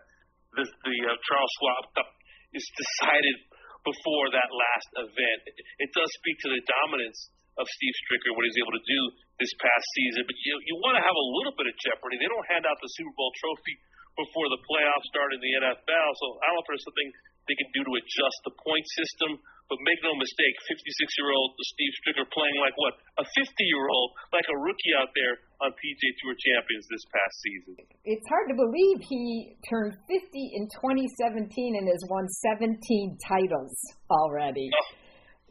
the, 0.57 0.63
the 0.67 0.97
uh, 1.07 1.15
Charles 1.27 1.51
Schwab 1.59 1.83
Cup 1.95 2.09
is 2.51 2.65
decided 2.75 3.37
before 3.81 4.25
that 4.35 4.49
last 4.51 4.89
event. 5.09 5.39
It, 5.79 5.89
does 5.95 6.09
speak 6.21 6.37
to 6.45 6.49
the 6.53 6.61
dominance 6.61 7.19
of 7.57 7.65
Steve 7.65 7.95
Stricker, 8.05 8.31
what 8.37 8.45
he's 8.45 8.59
able 8.61 8.75
to 8.75 8.85
do 8.85 9.01
this 9.41 9.51
past 9.57 9.85
season. 9.97 10.27
But 10.27 10.37
you 10.43 10.53
you 10.67 10.75
want 10.83 10.95
to 10.99 11.03
have 11.03 11.17
a 11.17 11.27
little 11.41 11.55
bit 11.57 11.67
of 11.67 11.75
jeopardy. 11.81 12.21
They 12.21 12.29
don't 12.29 12.47
hand 12.51 12.63
out 12.67 12.77
the 12.79 12.91
Super 12.93 13.13
Bowl 13.15 13.31
trophy 13.41 13.75
before 14.19 14.47
the 14.51 14.59
playoffs 14.67 15.07
start 15.07 15.31
in 15.31 15.39
the 15.39 15.51
NFL, 15.63 16.09
so 16.19 16.25
I 16.43 16.51
don't 16.51 16.59
know 16.59 16.63
if 16.63 16.67
there's 16.67 16.83
something 16.83 17.09
they 17.49 17.57
can 17.57 17.69
do 17.73 17.81
to 17.85 17.93
adjust 17.97 18.37
the 18.45 18.53
point 18.59 18.85
system. 18.97 19.41
But 19.71 19.79
make 19.87 20.03
no 20.03 20.11
mistake, 20.19 20.55
56 20.67 20.83
year 21.15 21.31
old 21.31 21.55
Steve 21.63 21.93
Stricker 22.03 22.27
playing 22.27 22.59
like 22.59 22.75
what? 22.75 22.99
A 23.15 23.23
50 23.23 23.39
year 23.63 23.87
old, 23.87 24.11
like 24.35 24.43
a 24.51 24.57
rookie 24.59 24.93
out 24.99 25.07
there 25.15 25.39
on 25.63 25.71
PGA 25.71 26.11
Tour 26.19 26.35
Champions 26.35 26.83
this 26.91 27.05
past 27.07 27.35
season. 27.39 27.73
It's 28.03 28.27
hard 28.27 28.51
to 28.51 28.55
believe 28.59 28.99
he 28.99 29.55
turned 29.71 29.95
50 30.11 30.19
in 30.59 30.67
2017 30.75 31.79
and 31.79 31.87
has 31.87 32.03
won 32.11 32.27
17 32.27 32.75
titles 33.23 33.71
already. 34.11 34.67
Oh. 34.75 34.99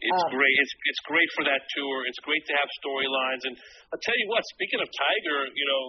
It's 0.01 0.25
um, 0.25 0.33
great. 0.33 0.57
It's 0.57 0.75
it's 0.89 1.03
great 1.05 1.29
for 1.37 1.45
that 1.45 1.61
tour. 1.77 2.09
It's 2.09 2.21
great 2.25 2.41
to 2.49 2.55
have 2.57 2.69
storylines. 2.81 3.45
And 3.45 3.55
I'll 3.93 4.01
tell 4.01 4.17
you 4.17 4.29
what. 4.33 4.41
Speaking 4.57 4.81
of 4.81 4.89
Tiger, 4.89 5.39
you 5.53 5.67
know, 5.69 5.83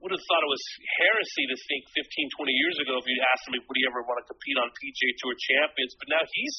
would 0.00 0.14
have 0.14 0.24
thought 0.30 0.42
it 0.46 0.52
was 0.52 0.66
heresy 1.02 1.44
to 1.50 1.56
think 1.66 1.82
15, 1.94 2.38
20 2.38 2.62
years 2.62 2.76
ago 2.82 2.98
if 2.98 3.04
you'd 3.06 3.28
asked 3.34 3.44
him 3.50 3.58
would 3.58 3.78
he 3.78 3.84
ever 3.88 4.02
want 4.06 4.18
to 4.22 4.26
compete 4.30 4.58
on 4.58 4.68
PGA 4.70 5.10
Tour 5.22 5.34
Champions. 5.34 5.92
But 5.98 6.08
now 6.14 6.22
he's 6.22 6.56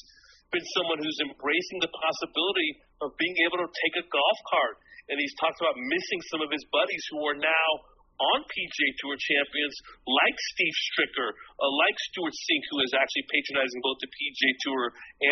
been 0.52 0.66
someone 0.76 1.00
who's 1.00 1.20
embracing 1.24 1.80
the 1.80 1.92
possibility 1.94 2.70
of 3.06 3.16
being 3.16 3.38
able 3.46 3.62
to 3.62 3.70
take 3.70 3.96
a 4.02 4.06
golf 4.10 4.40
cart. 4.50 4.76
And 5.10 5.18
he's 5.18 5.34
talked 5.42 5.58
about 5.62 5.78
missing 5.78 6.22
some 6.30 6.42
of 6.46 6.50
his 6.54 6.62
buddies 6.70 7.04
who 7.14 7.22
are 7.26 7.38
now 7.38 7.70
on 8.20 8.40
PGA 8.44 8.90
Tour 9.00 9.16
champions 9.16 9.76
like 10.04 10.38
Steve 10.54 10.76
Stricker, 10.92 11.30
uh, 11.32 11.72
like 11.72 11.96
Stewart 12.12 12.36
Cink, 12.36 12.64
who 12.68 12.84
is 12.84 12.92
actually 12.92 13.26
patronizing 13.32 13.80
both 13.80 13.98
the 14.04 14.12
PGA 14.12 14.52
Tour 14.68 14.84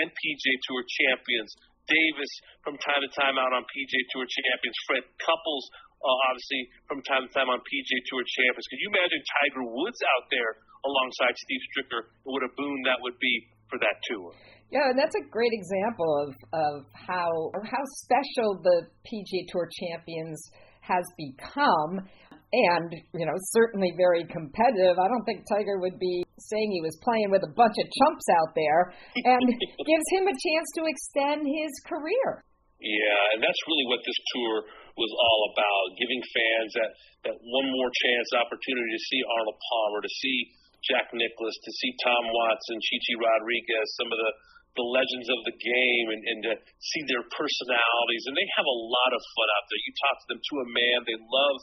and 0.02 0.08
PGA 0.08 0.56
Tour 0.72 0.82
champions. 0.88 1.52
Davis 1.88 2.32
from 2.62 2.76
time 2.84 3.02
to 3.02 3.10
time 3.16 3.36
out 3.40 3.52
on 3.56 3.64
PGA 3.66 4.02
Tour 4.12 4.28
champions. 4.28 4.78
Fred 4.86 5.04
Couples, 5.24 5.66
uh, 6.04 6.28
obviously 6.30 6.62
from 6.86 7.00
time 7.08 7.24
to 7.26 7.32
time 7.32 7.50
on 7.50 7.60
PGA 7.64 8.00
Tour 8.12 8.24
champions. 8.24 8.68
Could 8.68 8.82
you 8.84 8.90
imagine 8.92 9.20
Tiger 9.24 9.64
Woods 9.66 10.00
out 10.16 10.26
there 10.30 10.52
alongside 10.84 11.34
Steve 11.36 11.64
Stricker? 11.74 12.02
What 12.28 12.44
a 12.44 12.52
boon 12.56 12.78
that 12.86 13.00
would 13.02 13.18
be 13.18 13.34
for 13.72 13.80
that 13.80 13.98
tour. 14.08 14.32
Yeah, 14.72 14.92
and 14.92 15.00
that's 15.00 15.16
a 15.16 15.26
great 15.32 15.52
example 15.56 16.12
of 16.28 16.32
of 16.52 16.76
how 16.92 17.32
how 17.64 17.84
special 18.04 18.60
the 18.64 18.88
PGA 19.08 19.48
Tour 19.48 19.68
champions 19.72 20.40
has 20.82 21.04
become 21.16 22.04
and 22.52 22.92
you 23.14 23.26
know 23.26 23.36
certainly 23.56 23.94
very 23.96 24.24
competitive. 24.28 25.00
I 25.00 25.08
don't 25.08 25.24
think 25.24 25.44
Tiger 25.48 25.80
would 25.80 26.00
be 26.00 26.24
saying 26.38 26.70
he 26.70 26.86
was 26.86 26.96
playing 27.02 27.34
with 27.34 27.42
a 27.42 27.52
bunch 27.52 27.76
of 27.78 27.86
chumps 28.02 28.28
out 28.42 28.52
there, 28.54 28.94
and 29.18 29.44
gives 29.90 30.08
him 30.14 30.26
a 30.30 30.36
chance 30.36 30.68
to 30.78 30.82
extend 30.86 31.46
his 31.46 31.74
career. 31.90 32.46
Yeah, 32.78 33.34
and 33.34 33.42
that's 33.42 33.62
really 33.66 33.88
what 33.90 34.06
this 34.06 34.20
tour 34.38 34.54
was 34.94 35.12
all 35.14 35.42
about: 35.54 35.98
giving 35.98 36.22
fans 36.22 36.72
that 36.78 36.92
that 37.30 37.38
one 37.42 37.68
more 37.74 37.92
chance, 38.06 38.38
opportunity 38.38 38.92
to 38.94 39.04
see 39.10 39.22
Arnold 39.26 39.58
Palmer, 39.58 40.02
to 40.06 40.14
see 40.22 40.38
Jack 40.86 41.10
Nicklaus, 41.10 41.58
to 41.58 41.72
see 41.74 41.92
Tom 42.06 42.24
Watson, 42.30 42.78
Chi 42.78 42.98
Chi 43.02 43.16
Rodriguez, 43.18 43.88
some 43.98 44.14
of 44.14 44.20
the 44.22 44.32
the 44.78 44.86
legends 44.94 45.26
of 45.34 45.42
the 45.50 45.58
game 45.58 46.06
and, 46.14 46.22
and 46.22 46.40
to 46.46 46.54
see 46.78 47.02
their 47.10 47.26
personalities. 47.34 48.24
And 48.30 48.38
they 48.38 48.46
have 48.62 48.70
a 48.70 48.80
lot 48.86 49.12
of 49.12 49.22
fun 49.34 49.50
out 49.58 49.66
there. 49.66 49.82
You 49.82 49.94
talk 50.06 50.16
to 50.22 50.28
them 50.30 50.40
to 50.40 50.54
a 50.62 50.68
man, 50.70 50.98
they 51.10 51.18
love 51.18 51.58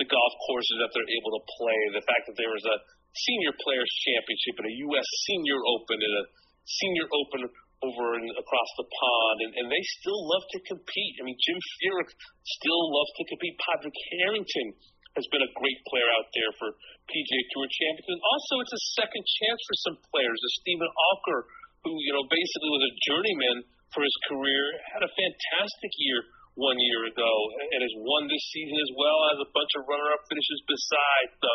the 0.00 0.08
golf 0.08 0.34
courses 0.48 0.80
that 0.80 0.90
they're 0.96 1.12
able 1.20 1.32
to 1.38 1.42
play. 1.60 1.78
The 1.92 2.08
fact 2.08 2.24
that 2.26 2.40
there 2.40 2.50
was 2.50 2.64
a 2.64 2.76
senior 3.14 3.54
players 3.62 3.90
championship 4.02 4.54
and 4.58 4.68
a 4.68 4.76
U.S. 4.90 5.08
senior 5.30 5.58
open 5.62 5.98
and 6.02 6.14
a 6.18 6.24
senior 6.66 7.06
open 7.06 7.46
over 7.84 8.16
and 8.16 8.26
across 8.32 8.70
the 8.80 8.88
pond, 8.88 9.36
and, 9.44 9.52
and 9.60 9.66
they 9.68 9.82
still 10.00 10.16
love 10.16 10.44
to 10.56 10.58
compete. 10.64 11.14
I 11.20 11.28
mean, 11.28 11.36
Jim 11.36 11.60
Furyk 11.78 12.10
still 12.42 12.82
loves 12.88 13.12
to 13.20 13.24
compete. 13.28 13.54
Padraig 13.60 13.92
Harrington 13.92 14.68
has 15.14 15.26
been 15.30 15.44
a 15.44 15.52
great 15.54 15.80
player 15.86 16.10
out 16.16 16.28
there 16.32 16.52
for 16.58 16.68
PGA 17.06 17.40
Tour 17.54 17.68
champions. 17.70 18.08
And 18.08 18.22
also, 18.24 18.54
it's 18.64 18.74
a 18.74 18.84
second 18.98 19.22
chance 19.22 19.60
for 19.68 19.76
some 19.84 19.96
players. 20.10 20.38
A 20.40 20.50
Stephen 20.64 20.90
Alker, 20.90 21.40
who 21.86 21.92
you 22.02 22.12
know 22.16 22.24
basically 22.26 22.70
was 22.72 22.84
a 22.88 22.92
journeyman 23.06 23.58
for 23.94 24.02
his 24.02 24.16
career, 24.26 24.64
had 24.90 25.06
a 25.06 25.12
fantastic 25.14 25.92
year 26.02 26.24
one 26.54 26.78
year 26.78 27.02
ago 27.10 27.32
and 27.74 27.82
has 27.82 27.94
won 27.98 28.30
this 28.30 28.44
season 28.54 28.78
as 28.78 28.92
well 28.94 29.18
as 29.34 29.42
a 29.42 29.48
bunch 29.50 29.72
of 29.74 29.82
runner-up 29.90 30.22
finishes 30.30 30.60
besides. 30.70 31.34
So 31.42 31.50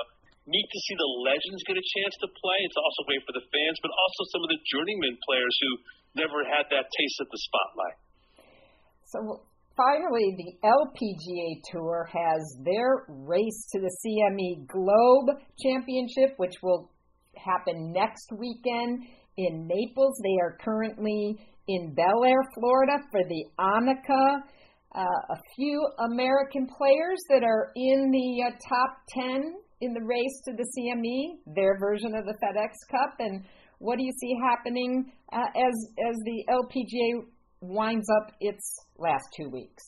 neat 0.50 0.68
to 0.68 0.80
see 0.90 0.96
the 0.98 1.12
legends 1.24 1.62
get 1.64 1.78
a 1.78 1.86
chance 1.86 2.14
to 2.26 2.28
play. 2.28 2.60
It's 2.66 2.76
also 2.76 3.06
great 3.06 3.22
for 3.24 3.34
the 3.38 3.46
fans, 3.46 3.78
but 3.86 3.94
also 3.94 4.22
some 4.34 4.42
of 4.42 4.50
the 4.50 4.60
journeyman 4.66 5.16
players 5.24 5.56
who 5.62 5.72
never 6.26 6.42
had 6.44 6.66
that 6.74 6.90
taste 6.90 7.18
of 7.22 7.30
the 7.30 7.40
spotlight. 7.40 7.98
So 9.06 9.20
finally, 9.78 10.34
the 10.34 10.50
LPGA 10.66 11.50
Tour 11.70 12.10
has 12.10 12.42
their 12.66 13.06
race 13.08 13.62
to 13.74 13.78
the 13.80 13.94
CME 14.02 14.66
Globe 14.66 15.38
Championship, 15.62 16.38
which 16.38 16.58
will 16.62 16.90
happen 17.38 17.94
next 17.94 18.34
weekend 18.34 19.06
in 19.38 19.70
Naples. 19.70 20.18
They 20.26 20.38
are 20.42 20.58
currently 20.60 21.38
in 21.70 21.94
Belleair, 21.94 22.42
Florida 22.58 22.98
for 23.12 23.22
the 23.24 23.46
Annika 23.62 24.42
uh, 24.96 25.02
a 25.02 25.38
few 25.56 25.88
American 26.12 26.68
players 26.78 27.20
that 27.30 27.44
are 27.44 27.72
in 27.76 28.12
the 28.12 28.44
uh, 28.48 28.52
top 28.68 28.98
10 29.10 29.54
in 29.82 29.94
the 29.94 30.04
race 30.04 30.38
to 30.46 30.52
the 30.52 30.68
CME, 30.68 31.56
their 31.56 31.80
version 31.80 32.16
of 32.16 32.26
the 32.26 32.36
FedEx 32.44 32.76
Cup, 32.92 33.16
and 33.20 33.44
what 33.80 33.96
do 33.96 34.04
you 34.04 34.12
see 34.20 34.36
happening 34.44 35.12
uh, 35.32 35.50
as 35.56 35.76
as 36.04 36.16
the 36.28 36.40
LPGA 36.52 37.24
winds 37.64 38.08
up 38.20 38.36
its 38.40 38.64
last 39.00 39.24
two 39.36 39.48
weeks? 39.48 39.84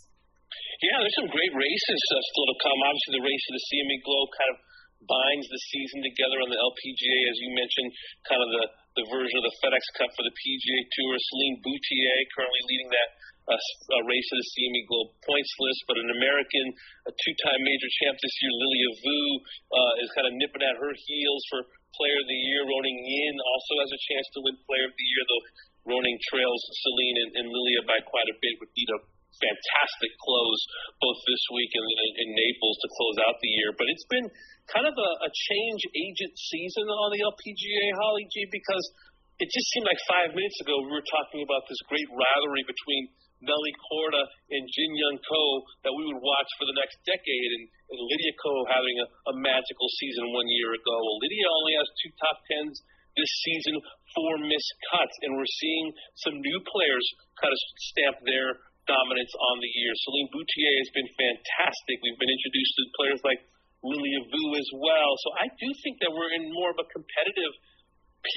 Yeah, 0.81 0.97
there's 0.97 1.17
some 1.19 1.29
great 1.29 1.53
races 1.53 2.01
uh, 2.09 2.23
still 2.33 2.47
to 2.49 2.57
come. 2.63 2.79
Obviously, 2.87 3.13
the 3.19 3.25
race 3.27 3.43
to 3.45 3.53
the 3.53 3.65
CME 3.69 3.97
Globe 4.01 4.31
kind 4.33 4.51
of 4.55 4.57
binds 5.05 5.47
the 5.49 5.61
season 5.69 5.99
together 6.07 6.37
on 6.41 6.49
the 6.49 6.59
LPGA, 6.59 7.19
as 7.27 7.37
you 7.41 7.49
mentioned, 7.53 7.89
kind 8.25 8.41
of 8.41 8.49
the 8.49 8.65
the 8.91 9.05
version 9.07 9.35
of 9.39 9.45
the 9.47 9.55
FedEx 9.63 9.83
Cup 9.95 10.11
for 10.15 10.23
the 10.27 10.35
PGA 10.35 10.79
Tour. 10.83 11.15
Celine 11.15 11.57
Boutier 11.63 12.17
currently 12.35 12.63
leading 12.67 12.89
that 12.91 13.09
a, 13.49 13.57
a 13.57 13.99
race 14.05 14.27
to 14.29 14.35
the 14.37 14.47
CME 14.53 14.83
Globe 14.85 15.11
points 15.25 15.53
list, 15.57 15.81
but 15.89 15.97
an 15.97 16.09
American, 16.13 16.65
a 17.09 17.13
two-time 17.13 17.61
major 17.61 17.89
champ 18.01 18.15
this 18.21 18.35
year, 18.41 18.53
Lilia 18.53 18.91
Vu, 19.01 19.21
uh, 19.73 19.93
is 20.03 20.09
kind 20.13 20.27
of 20.29 20.33
nipping 20.37 20.61
at 20.65 20.77
her 20.77 20.93
heels 20.93 21.43
for 21.49 21.59
Player 21.97 22.19
of 22.21 22.27
the 22.29 22.39
Year. 22.47 22.61
Ruoning 22.63 22.99
Yin 23.01 23.35
also 23.41 23.73
has 23.83 23.91
a 23.91 24.01
chance 24.13 24.27
to 24.37 24.39
win 24.45 24.55
Player 24.63 24.87
of 24.87 24.95
the 24.95 25.07
Year, 25.07 25.23
though 25.25 25.43
Ruoning 25.91 26.17
trails 26.29 26.61
Celine 26.85 27.17
and, 27.25 27.31
and 27.43 27.47
Lilia 27.49 27.81
by 27.89 27.99
quite 28.05 28.29
a 28.29 28.37
bit. 28.37 28.61
Would 28.61 28.71
a 28.71 28.99
fantastic 29.41 30.11
close 30.19 30.61
both 30.99 31.19
this 31.23 31.43
week 31.55 31.71
and 31.73 31.85
in, 31.87 32.11
in 32.27 32.29
Naples 32.35 32.77
to 32.83 32.87
close 32.93 33.17
out 33.25 33.39
the 33.39 33.51
year. 33.57 33.71
But 33.73 33.87
it's 33.89 34.07
been 34.11 34.27
kind 34.69 34.85
of 34.85 34.93
a, 34.93 35.11
a 35.25 35.29
change 35.31 35.81
agent 35.95 36.35
season 36.35 36.85
on 36.85 37.09
the 37.15 37.21
LPGA, 37.25 37.85
Holly 37.97 38.27
G, 38.29 38.45
because 38.51 38.85
it 39.41 39.49
just 39.49 39.67
seemed 39.73 39.87
like 39.89 40.01
five 40.05 40.37
minutes 40.37 40.59
ago 40.61 40.77
we 40.85 40.93
were 40.93 41.07
talking 41.09 41.41
about 41.41 41.65
this 41.65 41.81
great 41.89 42.05
rivalry 42.13 42.63
between 42.67 43.09
Nelly 43.41 43.73
Korda 43.89 44.23
and 44.53 44.63
Jin 44.69 44.93
Young 44.95 45.17
Ko 45.21 45.43
that 45.85 45.93
we 45.93 46.05
would 46.05 46.21
watch 46.21 46.49
for 46.61 46.65
the 46.69 46.77
next 46.77 47.01
decade, 47.03 47.51
and, 47.57 47.65
and 47.93 47.99
Lydia 48.05 48.33
Ko 48.37 48.53
having 48.69 48.97
a, 49.01 49.07
a 49.29 49.33
magical 49.41 49.89
season 49.97 50.29
one 50.33 50.47
year 50.47 50.71
ago. 50.73 50.95
Well, 50.95 51.19
Lydia 51.21 51.47
only 51.49 51.73
has 51.77 51.89
two 52.01 52.11
top 52.21 52.37
tens 52.45 52.75
this 53.17 53.31
season, 53.43 53.75
four 54.15 54.39
missed 54.39 54.75
cuts, 54.93 55.15
and 55.25 55.35
we're 55.35 55.55
seeing 55.59 55.85
some 56.23 56.35
new 56.39 56.59
players 56.71 57.05
kind 57.41 57.51
of 57.51 57.59
stamp 57.91 58.17
their 58.23 58.55
dominance 58.87 59.33
on 59.35 59.55
the 59.59 59.71
year. 59.73 59.91
Celine 59.93 60.29
Boutier 60.31 60.73
has 60.79 60.89
been 60.95 61.09
fantastic. 61.17 61.95
We've 62.01 62.21
been 62.21 62.31
introduced 62.31 62.73
to 62.77 62.83
players 62.97 63.21
like 63.27 63.41
Lilia 63.83 64.21
Vu 64.29 64.43
as 64.57 64.69
well. 64.77 65.11
So 65.25 65.29
I 65.41 65.47
do 65.49 65.67
think 65.81 66.01
that 66.01 66.13
we're 66.13 66.33
in 66.37 66.53
more 66.53 66.71
of 66.71 66.79
a 66.81 66.87
competitive 66.87 67.53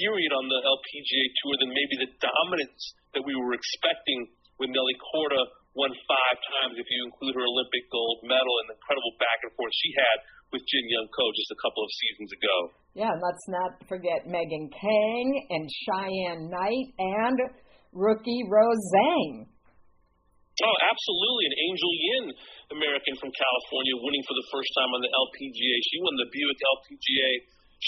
period 0.01 0.33
on 0.33 0.49
the 0.49 0.59
LPGA 0.65 1.25
tour 1.45 1.55
than 1.61 1.69
maybe 1.69 1.95
the 2.01 2.11
dominance 2.17 2.83
that 3.13 3.21
we 3.21 3.37
were 3.37 3.53
expecting 3.53 4.33
when 4.57 4.71
Nelly 4.71 4.97
Korda 4.99 5.41
won 5.75 5.91
five 6.07 6.37
times, 6.63 6.79
if 6.79 6.87
you 6.87 6.99
include 7.03 7.35
her 7.35 7.45
Olympic 7.45 7.83
gold 7.91 8.23
medal 8.23 8.55
and 8.63 8.71
the 8.71 8.75
incredible 8.79 9.13
back 9.19 9.43
and 9.43 9.51
forth 9.59 9.75
she 9.75 9.91
had 9.91 10.17
with 10.55 10.63
Jin 10.63 10.87
Young 10.87 11.09
Ko 11.11 11.23
just 11.35 11.51
a 11.51 11.59
couple 11.59 11.83
of 11.83 11.91
seasons 11.91 12.31
ago. 12.31 12.55
Yeah, 12.95 13.11
and 13.11 13.19
let's 13.19 13.45
not 13.51 13.71
forget 13.91 14.23
Megan 14.23 14.71
Khang 14.71 15.27
and 15.51 15.67
Cheyenne 15.67 16.47
Knight 16.47 16.87
and 16.95 17.37
rookie 17.91 18.43
Rose 18.47 18.85
Zhang. 18.95 19.51
Oh, 20.55 20.77
absolutely. 20.87 21.43
And 21.51 21.55
Angel 21.67 21.93
Yin, 21.99 22.25
American 22.79 23.19
from 23.19 23.27
California, 23.35 23.95
winning 23.99 24.23
for 24.23 24.39
the 24.39 24.47
first 24.55 24.71
time 24.79 24.87
on 24.95 25.03
the 25.03 25.11
LPGA. 25.11 25.75
She 25.91 25.99
won 25.99 26.15
the 26.15 26.31
Buick 26.31 26.59
LPGA 26.63 27.31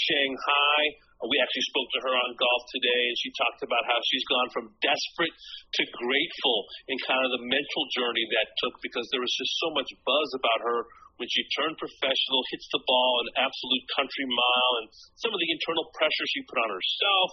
Shanghai. 0.06 0.80
Uh, 1.18 1.26
we 1.26 1.36
actually 1.42 1.66
spoke 1.74 1.90
to 1.98 2.00
her 2.06 2.14
on 2.14 2.38
golf 2.38 2.62
today, 2.70 3.02
and 3.10 3.18
she 3.18 3.30
talked 3.34 3.62
about 3.66 3.82
how 3.90 3.98
she's 4.06 4.26
gone 4.30 4.48
from 4.54 4.70
desperate 4.78 5.34
to 5.74 5.82
grateful 5.98 6.58
in 6.86 6.96
kind 7.02 7.26
of 7.26 7.30
the 7.34 7.42
mental 7.42 7.84
journey 7.90 8.22
that 8.38 8.46
took 8.62 8.78
because 8.78 9.06
there 9.10 9.22
was 9.22 9.34
just 9.34 9.54
so 9.58 9.74
much 9.74 9.90
buzz 10.06 10.30
about 10.38 10.62
her 10.62 10.78
when 11.18 11.26
she 11.26 11.42
turned 11.58 11.74
professional, 11.74 12.40
hits 12.54 12.70
the 12.70 12.82
ball 12.86 13.12
an 13.26 13.42
absolute 13.42 13.84
country 13.98 14.26
mile, 14.30 14.72
and 14.82 14.86
some 15.18 15.34
of 15.34 15.40
the 15.42 15.50
internal 15.50 15.90
pressure 15.98 16.26
she 16.30 16.46
put 16.46 16.62
on 16.62 16.70
herself, 16.70 17.28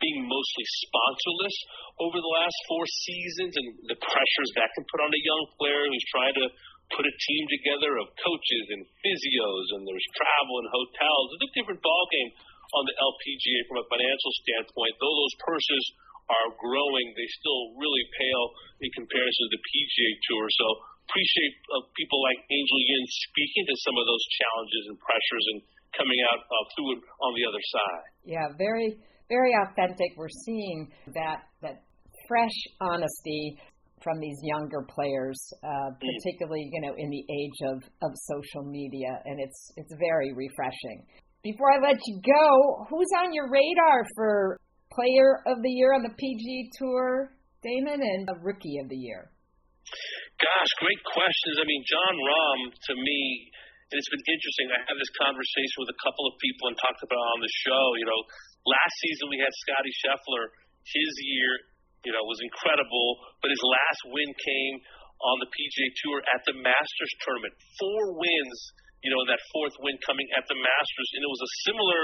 being 0.00 0.24
mostly 0.24 0.64
sponsorless 0.88 1.56
over 2.00 2.16
the 2.16 2.34
last 2.40 2.56
four 2.72 2.88
seasons, 3.04 3.52
and 3.52 3.66
the 3.84 4.00
pressures 4.00 4.50
that 4.56 4.72
can 4.72 4.84
put 4.88 5.04
on 5.04 5.12
a 5.12 5.22
young 5.28 5.44
player 5.60 5.84
who's 5.84 6.08
trying 6.08 6.36
to 6.40 6.46
put 6.94 7.04
a 7.04 7.14
team 7.14 7.44
together 7.48 8.00
of 8.00 8.12
coaches 8.16 8.64
and 8.74 8.82
physios, 9.04 9.66
and 9.76 9.82
there's 9.84 10.08
travel 10.16 10.54
and 10.64 10.68
hotels. 10.72 11.26
It's 11.36 11.48
a 11.48 11.54
different 11.56 11.80
ballgame 11.84 12.32
on 12.76 12.82
the 12.84 12.96
LPGA 12.96 13.60
from 13.68 13.80
a 13.80 13.86
financial 13.88 14.32
standpoint. 14.44 14.92
Though 15.00 15.16
those 15.16 15.36
purses 15.44 15.84
are 16.28 16.48
growing, 16.60 17.06
they 17.16 17.28
still 17.40 17.76
really 17.80 18.04
pale 18.16 18.46
in 18.84 18.88
comparison 18.92 19.42
to 19.48 19.52
the 19.56 19.62
PGA 19.64 20.10
Tour. 20.28 20.44
So 20.52 20.66
appreciate 21.08 21.54
uh, 21.72 21.88
people 21.96 22.20
like 22.20 22.36
Angel 22.52 22.80
Yin 22.84 23.04
speaking 23.32 23.64
to 23.64 23.76
some 23.84 23.96
of 23.96 24.04
those 24.04 24.24
challenges 24.36 24.82
and 24.92 24.96
pressures 25.00 25.46
and 25.56 25.58
coming 25.96 26.20
out 26.28 26.40
uh, 26.44 26.64
through 26.76 27.00
it 27.00 27.00
on 27.24 27.32
the 27.32 27.44
other 27.48 27.64
side. 27.72 28.04
Yeah, 28.28 28.46
very, 28.60 29.00
very 29.32 29.56
authentic. 29.56 30.12
We're 30.20 30.32
seeing 30.44 30.92
that 31.16 31.48
that 31.64 31.88
fresh 32.28 32.58
honesty 32.84 33.56
from 34.02 34.20
these 34.20 34.38
younger 34.42 34.86
players, 34.88 35.38
uh, 35.62 35.66
mm. 35.66 35.98
particularly 35.98 36.68
you 36.72 36.80
know 36.80 36.94
in 36.96 37.10
the 37.10 37.24
age 37.26 37.58
of, 37.70 37.82
of 38.02 38.10
social 38.26 38.64
media, 38.64 39.20
and 39.24 39.40
it's 39.40 39.72
it's 39.76 39.94
very 39.98 40.32
refreshing. 40.34 41.06
Before 41.42 41.70
I 41.70 41.78
let 41.78 41.98
you 42.02 42.20
go, 42.20 42.86
who's 42.90 43.12
on 43.22 43.32
your 43.32 43.46
radar 43.46 44.02
for 44.16 44.58
Player 44.90 45.38
of 45.46 45.62
the 45.62 45.70
Year 45.70 45.94
on 45.94 46.02
the 46.02 46.10
PG 46.10 46.74
Tour, 46.74 47.30
Damon, 47.62 48.02
and 48.02 48.26
the 48.26 48.38
Rookie 48.42 48.82
of 48.82 48.90
the 48.90 48.98
Year? 48.98 49.30
Gosh, 50.38 50.72
great 50.82 51.02
questions. 51.06 51.56
I 51.62 51.66
mean, 51.66 51.82
Jon 51.86 52.14
Rahm, 52.18 52.60
to 52.74 52.92
me, 52.98 53.50
and 53.88 53.96
it's 53.96 54.10
been 54.12 54.26
interesting. 54.26 54.66
I 54.74 54.82
had 54.84 54.98
this 54.98 55.14
conversation 55.16 55.78
with 55.80 55.90
a 55.94 55.98
couple 56.04 56.28
of 56.28 56.34
people 56.42 56.68
and 56.68 56.76
talked 56.76 57.02
about 57.06 57.16
it 57.16 57.30
on 57.38 57.40
the 57.40 57.54
show. 57.64 57.84
You 57.96 58.06
know, 58.06 58.20
last 58.68 58.94
season 59.00 59.24
we 59.32 59.38
had 59.40 59.52
Scotty 59.64 59.92
Scheffler. 60.04 60.44
His 60.88 61.12
year, 61.20 61.52
you 62.08 62.12
know, 62.16 62.24
was 62.24 62.40
incredible, 62.40 63.20
but 63.44 63.52
his 63.52 63.60
last 63.60 64.00
win 64.08 64.30
came 64.32 64.74
on 65.20 65.36
the 65.44 65.50
PGA 65.52 65.88
Tour 66.00 66.18
at 66.32 66.40
the 66.48 66.56
Masters 66.56 67.12
tournament. 67.20 67.52
Four 67.76 68.16
wins 68.16 68.58
you 69.02 69.10
know, 69.14 69.22
that 69.30 69.38
fourth 69.54 69.76
win 69.78 69.94
coming 70.02 70.26
at 70.34 70.44
the 70.50 70.58
Masters. 70.58 71.08
And 71.14 71.22
it 71.22 71.30
was 71.30 71.42
a 71.42 71.52
similar 71.70 72.00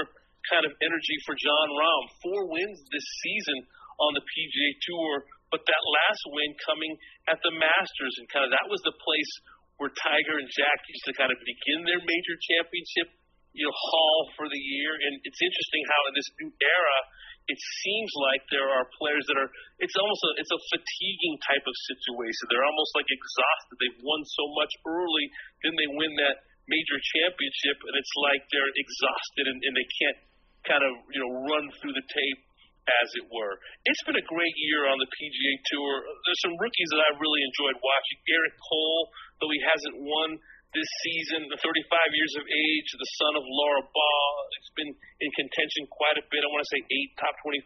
kind 0.47 0.63
of 0.63 0.71
energy 0.79 1.17
for 1.27 1.35
Jon 1.35 1.67
Rahm. 1.75 2.03
Four 2.23 2.41
wins 2.47 2.79
this 2.87 3.07
season 3.25 3.67
on 3.99 4.11
the 4.15 4.23
PGA 4.23 4.69
Tour, 4.91 5.11
but 5.51 5.63
that 5.67 5.83
last 5.83 6.23
win 6.31 6.51
coming 6.63 6.93
at 7.27 7.39
the 7.43 7.51
Masters. 7.55 8.13
And 8.19 8.27
kind 8.31 8.47
of 8.47 8.51
that 8.55 8.67
was 8.71 8.79
the 8.87 8.95
place 8.95 9.31
where 9.75 9.91
Tiger 9.91 10.39
and 10.39 10.47
Jack 10.47 10.79
used 10.87 11.05
to 11.11 11.13
kind 11.19 11.31
of 11.35 11.39
begin 11.43 11.83
their 11.83 11.99
major 11.99 12.35
championship, 12.55 13.11
you 13.51 13.67
know, 13.67 13.75
haul 13.75 14.31
for 14.39 14.47
the 14.47 14.61
year. 14.61 14.95
And 14.95 15.19
it's 15.27 15.41
interesting 15.43 15.83
how 15.91 15.99
in 16.07 16.13
this 16.15 16.29
new 16.39 16.51
era, 16.63 16.97
it 17.45 17.59
seems 17.85 18.09
like 18.31 18.41
there 18.49 18.65
are 18.65 18.89
players 18.97 19.25
that 19.29 19.37
are 19.37 19.49
it's 19.77 19.93
almost 19.97 20.21
a 20.25 20.31
it's 20.41 20.53
a 20.53 20.61
fatiguing 20.73 21.37
type 21.45 21.65
of 21.65 21.75
situation. 21.77 22.49
They're 22.49 22.65
almost 22.65 22.91
like 22.97 23.09
exhausted. 23.09 23.75
They've 23.77 24.01
won 24.01 24.21
so 24.25 24.45
much 24.57 24.73
early, 24.85 25.25
then 25.61 25.73
they 25.77 25.89
win 25.93 26.13
that 26.25 26.41
major 26.65 26.97
championship, 26.97 27.77
and 27.85 27.93
it's 28.01 28.15
like 28.25 28.41
they're 28.49 28.73
exhausted 28.73 29.45
and, 29.53 29.59
and 29.61 29.73
they 29.77 29.87
can't 30.01 30.19
kind 30.65 30.83
of 30.85 30.93
you 31.13 31.21
know 31.21 31.31
run 31.45 31.69
through 31.77 31.93
the 31.93 32.05
tape 32.09 32.41
as 32.85 33.09
it 33.17 33.25
were. 33.33 33.57
It's 33.89 34.03
been 34.05 34.17
a 34.17 34.27
great 34.29 34.55
year 34.69 34.85
on 34.89 34.97
the 35.01 35.09
PGA 35.09 35.53
Tour. 35.73 35.91
There's 36.05 36.41
some 36.45 36.55
rookies 36.61 36.89
that 36.93 37.01
I've 37.09 37.17
really 37.17 37.41
enjoyed 37.41 37.77
watching. 37.81 38.17
Eric 38.29 38.53
Cole, 38.61 39.03
though 39.41 39.49
he 39.49 39.61
hasn't 39.65 39.95
won 40.05 40.29
this 40.75 40.91
season, 41.07 41.47
the 41.47 41.59
35 41.63 42.19
years 42.19 42.33
of 42.35 42.45
age, 42.45 42.87
the 42.99 43.11
son 43.15 43.33
of 43.39 43.43
Laura 43.47 43.83
Baugh, 43.87 44.35
it's 44.59 44.73
been 44.75 44.91
in 44.91 45.29
contention 45.39 45.87
quite 45.87 46.19
a 46.19 46.25
bit. 46.27 46.43
I 46.43 46.51
want 46.51 46.67
to 46.67 46.71
say 46.75 46.83
eight 46.83 47.11
top 47.15 47.33
25 47.47 47.63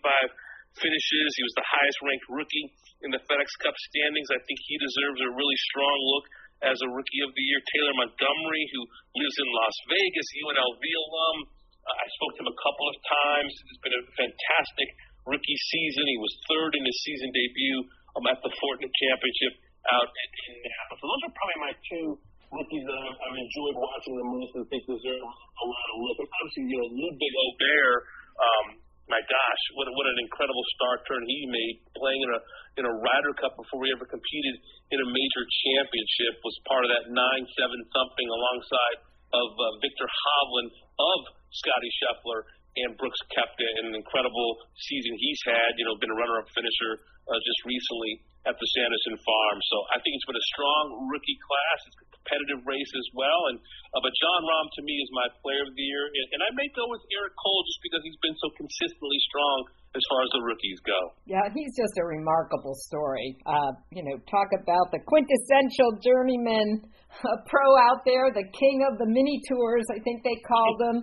finishes. 0.78 1.30
He 1.34 1.44
was 1.44 1.56
the 1.58 1.66
highest 1.66 2.00
ranked 2.06 2.30
rookie 2.30 2.68
in 3.02 3.10
the 3.10 3.22
FedEx 3.26 3.50
Cup 3.66 3.74
standings. 3.90 4.30
I 4.30 4.38
think 4.46 4.62
he 4.62 4.78
deserves 4.78 5.20
a 5.26 5.30
really 5.34 5.60
strong 5.74 5.98
look 6.14 6.26
as 6.62 6.78
a 6.86 6.90
Rookie 6.92 7.24
of 7.26 7.32
the 7.34 7.42
Year. 7.42 7.60
Taylor 7.74 7.96
Montgomery, 7.98 8.64
who 8.76 8.82
lives 9.18 9.38
in 9.42 9.48
Las 9.50 9.76
Vegas, 9.90 10.28
UNLV 10.46 10.84
alum. 10.84 11.38
Uh, 11.82 11.96
I 11.96 12.08
spoke 12.20 12.38
to 12.38 12.42
him 12.46 12.52
a 12.52 12.60
couple 12.62 12.88
of 12.94 12.98
times. 13.10 13.52
It's 13.74 13.82
been 13.82 13.98
a 13.98 14.04
fantastic 14.14 14.90
rookie 15.26 15.60
season. 15.74 16.04
He 16.06 16.20
was 16.20 16.34
third 16.52 16.78
in 16.78 16.84
his 16.86 16.98
season 17.02 17.32
debut 17.34 17.80
um, 18.20 18.28
at 18.30 18.38
the 18.44 18.52
Fortinet 18.60 18.92
Championship 18.92 19.54
out 19.88 20.10
in 20.12 20.28
Indianapolis. 20.60 21.00
So 21.00 21.06
those 21.08 21.24
are 21.26 21.34
probably 21.34 21.60
my 21.64 21.74
two 21.88 22.08
rookies 22.50 22.86
that 22.86 22.98
I've, 22.98 23.18
I've 23.18 23.38
enjoyed 23.38 23.76
watching 23.78 24.16
the 24.18 24.28
most 24.28 24.52
and 24.58 24.66
think 24.70 24.84
deserve 24.90 25.24
a 25.24 25.66
lot 25.66 25.88
of 25.94 25.98
look. 26.02 26.18
And 26.22 26.30
obviously, 26.30 26.66
you 26.70 26.78
know, 26.82 26.90
Ludvig 26.90 27.34
Åberg, 27.46 28.00
um, 28.40 28.66
my 29.10 29.22
gosh, 29.26 29.62
what 29.74 29.90
what 29.90 30.06
an 30.06 30.22
incredible 30.22 30.66
start 30.78 31.02
turn 31.10 31.26
he 31.26 31.50
made 31.50 31.82
playing 31.98 32.22
in 32.22 32.30
a 32.30 32.40
in 32.78 32.84
a 32.86 32.94
Ryder 32.94 33.34
Cup 33.42 33.58
before 33.58 33.82
he 33.86 33.90
ever 33.90 34.06
competed 34.06 34.56
in 34.94 35.02
a 35.02 35.08
major 35.10 35.44
championship. 35.66 36.38
Was 36.46 36.54
part 36.70 36.86
of 36.86 36.94
that 36.94 37.10
nine 37.10 37.46
seven 37.58 37.80
something 37.90 38.28
alongside 38.30 38.98
of 39.34 39.50
uh, 39.50 39.66
Viktor 39.82 40.06
Hovland 40.06 40.70
of 40.78 41.20
Scotty 41.50 41.92
Scheffler 42.02 42.46
and 42.86 42.94
Brooks 43.02 43.18
Koepka 43.34 43.68
in 43.82 43.94
an 43.94 43.96
incredible 43.98 44.50
season 44.78 45.18
he's 45.18 45.42
had. 45.42 45.74
You 45.82 45.90
know, 45.90 45.98
been 45.98 46.14
a 46.14 46.20
runner-up 46.22 46.46
finisher 46.54 47.02
uh, 47.02 47.40
just 47.42 47.62
recently 47.66 48.22
at 48.46 48.56
the 48.62 48.68
Sanderson 48.78 49.18
Farm. 49.26 49.58
So 49.74 49.78
I 49.90 49.98
think 50.06 50.18
it's 50.18 50.30
been 50.30 50.38
a 50.38 50.50
strong 50.54 50.86
rookie 51.10 51.40
class. 51.42 51.78
It's 51.90 51.98
competitive 52.30 52.62
race 52.70 52.94
as 52.94 53.08
well. 53.18 53.42
And 53.50 53.58
uh, 53.58 54.00
but 54.06 54.14
Jon 54.14 54.42
Rahm 54.46 54.68
to 54.78 54.82
me 54.86 54.94
is 55.02 55.10
my 55.18 55.28
player 55.42 55.66
of 55.66 55.74
the 55.74 55.82
year, 55.82 56.06
and, 56.06 56.28
and 56.38 56.42
I 56.46 56.50
may 56.54 56.70
go 56.78 56.86
with 56.94 57.02
Eric 57.10 57.34
Cole 57.34 57.62
just 57.66 57.82
because 57.82 58.02
he's 58.06 58.22
been 58.22 58.38
so 58.38 58.54
consistently 58.54 59.20
strong 59.34 59.58
as 59.98 60.04
far 60.14 60.22
as 60.22 60.30
the 60.38 60.44
rookies 60.46 60.78
go. 60.86 61.00
Yeah, 61.26 61.42
he's 61.50 61.74
just 61.74 61.98
a 61.98 62.06
remarkable 62.06 62.78
story. 62.86 63.34
Uh, 63.50 63.74
you 63.90 64.06
know, 64.06 64.22
talk 64.30 64.54
about 64.54 64.94
the 64.94 65.02
quintessential 65.02 65.98
journeyman 66.06 66.86
pro 67.50 67.68
out 67.90 68.06
there, 68.06 68.30
the 68.30 68.46
king 68.54 68.86
of 68.86 69.02
the 69.02 69.10
mini 69.10 69.42
tours, 69.50 69.86
I 69.90 69.98
think 70.06 70.22
they 70.22 70.38
called 70.46 70.80
him. 70.94 70.98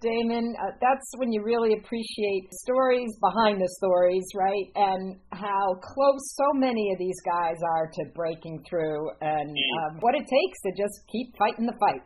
Damon, 0.00 0.54
uh, 0.60 0.76
that's 0.76 1.08
when 1.16 1.32
you 1.32 1.42
really 1.42 1.72
appreciate 1.72 2.50
the 2.52 2.58
stories 2.68 3.12
behind 3.20 3.60
the 3.60 3.70
stories, 3.80 4.24
right? 4.36 4.68
And 4.76 5.16
how 5.32 5.80
close 5.80 6.22
so 6.36 6.52
many 6.52 6.92
of 6.92 6.98
these 6.98 7.16
guys 7.24 7.56
are 7.64 7.88
to 7.88 8.02
breaking 8.12 8.60
through 8.68 9.08
and 9.20 9.48
mm. 9.48 9.72
um, 9.80 9.98
what 10.04 10.14
it 10.14 10.28
takes 10.28 10.58
to 10.68 10.70
just 10.76 11.00
keep 11.08 11.32
fighting 11.38 11.64
the 11.64 11.76
fight. 11.80 12.04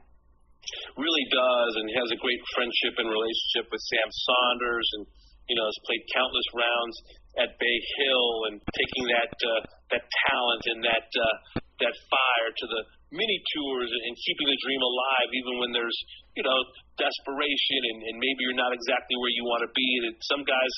Really 0.94 1.26
does, 1.32 1.72
and 1.80 1.88
he 1.88 1.96
has 1.96 2.10
a 2.12 2.20
great 2.20 2.42
friendship 2.54 2.94
and 3.00 3.08
relationship 3.08 3.66
with 3.72 3.80
Sam 3.80 4.08
Saunders, 4.12 4.88
and 5.00 5.04
you 5.48 5.56
know 5.56 5.64
has 5.64 5.80
played 5.88 6.04
countless 6.12 6.48
rounds 6.52 6.96
at 7.40 7.50
Bay 7.56 7.78
Hill, 7.96 8.28
and 8.52 8.54
taking 8.76 9.04
that 9.08 9.32
uh, 9.32 9.60
that 9.96 10.04
talent 10.04 10.62
and 10.68 10.80
that 10.84 11.08
uh, 11.08 11.36
that 11.80 11.94
fire 12.12 12.50
to 12.52 12.66
the 12.68 12.82
mini 13.10 13.38
tours 13.54 13.90
and 13.90 14.12
keeping 14.14 14.48
the 14.48 14.58
dream 14.62 14.82
alive, 14.82 15.28
even 15.34 15.54
when 15.62 15.70
there's 15.74 15.98
you 16.38 16.44
know 16.46 16.58
desperation 16.98 17.80
and, 17.94 17.98
and 18.10 18.16
maybe 18.18 18.40
you're 18.46 18.58
not 18.58 18.74
exactly 18.74 19.16
where 19.18 19.34
you 19.34 19.44
want 19.46 19.62
to 19.66 19.72
be. 19.74 19.88
And 20.02 20.14
some 20.22 20.42
guys, 20.46 20.72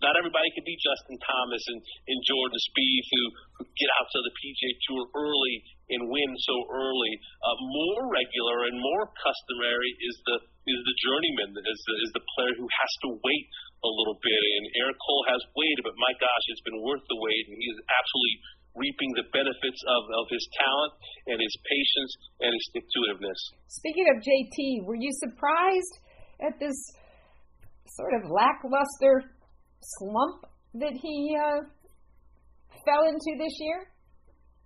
not 0.00 0.16
everybody 0.16 0.48
can 0.56 0.64
be 0.64 0.76
Justin 0.80 1.20
Thomas 1.20 1.64
and, 1.68 1.80
and 1.80 2.18
Jordan 2.24 2.60
Spieth 2.72 3.08
who, 3.12 3.24
who 3.60 3.62
get 3.76 3.90
out 4.00 4.08
to 4.08 4.18
the 4.24 4.32
PGA 4.32 4.70
Tour 4.88 5.02
early 5.12 5.56
and 5.92 6.08
win 6.08 6.30
so 6.40 6.56
early. 6.72 7.12
Uh, 7.44 7.56
more 7.60 8.08
regular 8.08 8.72
and 8.72 8.76
more 8.80 9.12
customary 9.20 9.92
is 10.00 10.16
the 10.24 10.36
is 10.64 10.80
the 10.80 10.96
journeyman, 11.04 11.52
is 11.60 11.80
the, 11.84 11.94
is 12.08 12.12
the 12.16 12.24
player 12.32 12.56
who 12.56 12.64
has 12.64 12.92
to 13.04 13.08
wait 13.20 13.46
a 13.84 13.90
little 14.00 14.16
bit. 14.16 14.42
And 14.56 14.64
Eric 14.80 14.96
Cole 14.96 15.24
has 15.28 15.44
waited, 15.52 15.84
but 15.84 15.92
my 16.00 16.12
gosh, 16.16 16.44
it's 16.48 16.64
been 16.64 16.80
worth 16.80 17.04
the 17.04 17.20
wait, 17.20 17.44
and 17.52 17.60
he 17.60 17.68
is 17.68 17.78
absolutely 17.84 18.36
reaping 18.74 19.10
the 19.14 19.26
benefits 19.30 19.80
of, 19.86 20.02
of 20.18 20.24
his 20.30 20.44
talent 20.58 20.92
and 21.30 21.38
his 21.38 21.54
patience 21.62 22.12
and 22.42 22.50
his 22.50 22.62
stick 22.70 22.84
to 22.84 22.98
itiveness. 23.06 23.40
Speaking 23.70 24.06
of 24.10 24.16
JT, 24.18 24.86
were 24.86 24.98
you 24.98 25.10
surprised 25.22 25.94
at 26.42 26.58
this 26.58 26.76
sort 27.94 28.14
of 28.18 28.30
lackluster 28.30 29.22
slump 30.02 30.50
that 30.82 30.94
he 30.98 31.36
uh, 31.38 31.62
fell 32.82 33.06
into 33.06 33.38
this 33.38 33.54
year? 33.62 33.94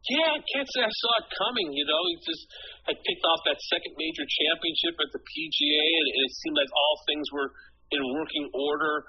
Yeah, 0.08 0.40
I 0.40 0.40
can't 0.40 0.68
say 0.72 0.80
I 0.80 0.88
saw 0.88 1.12
it 1.20 1.28
coming. 1.36 1.68
You 1.74 1.84
know, 1.84 2.00
he 2.08 2.16
just 2.24 2.44
had 2.88 2.96
picked 2.96 3.24
off 3.28 3.44
that 3.44 3.60
second 3.68 3.92
major 3.98 4.24
championship 4.24 4.94
at 5.04 5.10
the 5.12 5.20
PGA, 5.20 5.84
and 5.84 6.06
it 6.24 6.32
seemed 6.32 6.56
like 6.56 6.72
all 6.72 6.96
things 7.04 7.26
were 7.28 7.50
in 7.92 8.02
working 8.16 8.46
order 8.56 9.04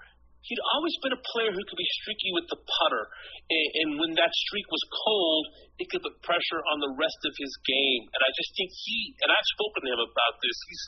he'd 0.47 0.63
always 0.75 0.95
been 1.03 1.15
a 1.15 1.23
player 1.35 1.51
who 1.51 1.63
could 1.67 1.79
be 1.79 1.91
streaky 2.03 2.31
with 2.35 2.47
the 2.47 2.59
putter. 2.59 3.03
And, 3.51 3.67
and 3.83 3.89
when 3.99 4.11
that 4.15 4.31
streak 4.47 4.67
was 4.71 4.83
cold, 4.91 5.43
it 5.81 5.87
could 5.91 6.03
put 6.03 6.15
pressure 6.23 6.61
on 6.71 6.79
the 6.79 6.91
rest 6.95 7.19
of 7.27 7.33
his 7.35 7.53
game. 7.67 8.03
And 8.07 8.21
I 8.23 8.29
just 8.31 8.51
think 8.55 8.69
he, 8.71 8.97
and 9.25 9.29
I've 9.31 9.49
spoken 9.59 9.83
to 9.83 9.89
him 9.93 10.03
about 10.03 10.35
this, 10.39 10.57
he's 10.67 10.83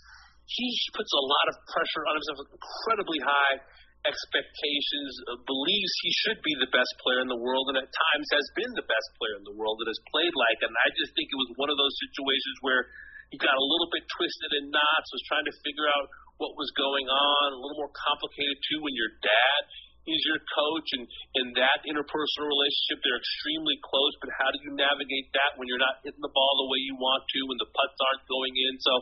he 0.51 0.67
puts 0.91 1.11
a 1.15 1.23
lot 1.23 1.47
of 1.47 1.55
pressure 1.71 2.03
on 2.11 2.13
himself, 2.19 2.43
incredibly 2.43 3.23
high 3.23 3.55
expectations, 4.03 5.11
uh, 5.29 5.37
believes 5.45 5.91
he 6.01 6.11
should 6.25 6.39
be 6.41 6.51
the 6.57 6.71
best 6.73 6.91
player 6.99 7.21
in 7.21 7.29
the 7.29 7.37
world, 7.37 7.69
and 7.71 7.77
at 7.77 7.87
times 7.87 8.27
has 8.33 8.47
been 8.57 8.73
the 8.73 8.83
best 8.83 9.09
player 9.15 9.37
in 9.37 9.45
the 9.45 9.55
world 9.55 9.77
that 9.79 9.87
has 9.87 10.01
played 10.11 10.33
like. 10.33 10.59
And 10.65 10.73
I 10.73 10.89
just 10.97 11.13
think 11.13 11.29
it 11.29 11.39
was 11.39 11.51
one 11.55 11.69
of 11.69 11.77
those 11.77 11.93
situations 12.09 12.57
where 12.65 12.83
he 13.31 13.37
got 13.39 13.55
a 13.55 13.63
little 13.63 13.87
bit 13.93 14.03
twisted 14.11 14.51
in 14.59 14.73
knots, 14.73 15.07
was 15.13 15.23
trying 15.29 15.47
to 15.47 15.55
figure 15.63 15.87
out 15.87 16.05
what 16.41 16.57
was 16.57 16.73
going 16.73 17.05
on, 17.05 17.53
a 17.53 17.59
little 17.61 17.77
more 17.77 17.93
complicated 17.93 18.57
too 18.65 18.81
when 18.81 18.97
your 18.97 19.13
dad 19.21 19.61
is 20.09 20.17
your 20.25 20.41
coach 20.41 20.87
and 20.97 21.05
in 21.37 21.53
that 21.53 21.85
interpersonal 21.85 22.49
relationship 22.49 22.97
they're 23.05 23.21
extremely 23.21 23.77
close, 23.85 24.13
but 24.17 24.33
how 24.33 24.49
do 24.49 24.57
you 24.65 24.73
navigate 24.73 25.29
that 25.37 25.53
when 25.61 25.69
you're 25.69 25.81
not 25.81 26.01
hitting 26.01 26.25
the 26.25 26.33
ball 26.33 26.53
the 26.65 26.69
way 26.73 26.81
you 26.81 26.97
want 26.97 27.21
to, 27.29 27.39
when 27.45 27.61
the 27.61 27.69
putts 27.69 27.99
aren't 28.01 28.25
going 28.25 28.53
in? 28.57 28.73
So 28.81 28.93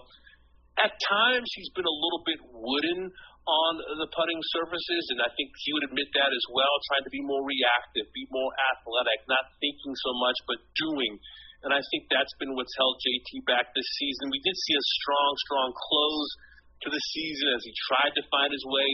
at 0.83 0.91
times 0.99 1.47
he's 1.55 1.71
been 1.71 1.87
a 1.87 1.97
little 2.03 2.23
bit 2.27 2.39
wooden 2.43 3.15
on 3.47 3.73
the 3.97 4.09
putting 4.13 4.37
surfaces, 4.53 5.03
and 5.15 5.23
I 5.25 5.31
think 5.33 5.49
he 5.63 5.73
would 5.73 5.87
admit 5.89 6.11
that 6.13 6.29
as 6.29 6.45
well, 6.53 6.69
trying 6.91 7.07
to 7.07 7.13
be 7.13 7.23
more 7.23 7.41
reactive, 7.41 8.05
be 8.13 8.27
more 8.29 8.51
athletic, 8.75 9.25
not 9.25 9.55
thinking 9.57 9.95
so 9.95 10.11
much, 10.21 10.37
but 10.45 10.59
doing. 10.77 11.17
And 11.65 11.73
I 11.73 11.81
think 11.91 12.07
that's 12.07 12.31
been 12.37 12.53
what's 12.53 12.71
held 12.77 12.99
JT 13.01 13.43
back 13.49 13.73
this 13.73 13.89
season. 13.97 14.31
We 14.31 14.43
did 14.45 14.55
see 14.55 14.75
a 14.77 14.85
strong, 15.01 15.31
strong 15.49 15.69
close 15.75 16.29
to 16.83 16.89
the 16.89 17.03
season 17.15 17.47
as 17.51 17.61
he 17.63 17.73
tried 17.91 18.13
to 18.15 18.23
find 18.31 18.49
his 18.51 18.65
way 18.67 18.89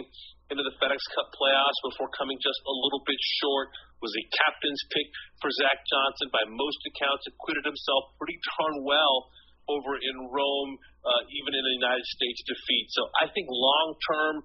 into 0.53 0.61
the 0.61 0.75
FedEx 0.77 1.01
Cup 1.17 1.29
playoffs 1.33 1.79
before 1.89 2.09
coming 2.13 2.37
just 2.41 2.61
a 2.65 2.75
little 2.85 3.01
bit 3.05 3.17
short. 3.41 3.69
Was 4.03 4.11
a 4.13 4.25
captain's 4.37 4.83
pick 4.93 5.07
for 5.41 5.49
Zach 5.49 5.81
Johnson. 5.89 6.29
By 6.29 6.43
most 6.45 6.77
accounts, 6.93 7.25
acquitted 7.25 7.65
himself 7.65 8.13
pretty 8.21 8.37
darn 8.53 8.85
well 8.85 9.31
over 9.65 9.97
in 9.97 10.29
Rome, 10.29 10.71
uh, 11.01 11.23
even 11.33 11.57
in 11.57 11.63
the 11.65 11.75
United 11.81 12.05
States 12.05 12.37
defeat. 12.45 12.85
So 12.93 13.09
I 13.17 13.25
think 13.33 13.49
long 13.49 13.89
term, 14.05 14.35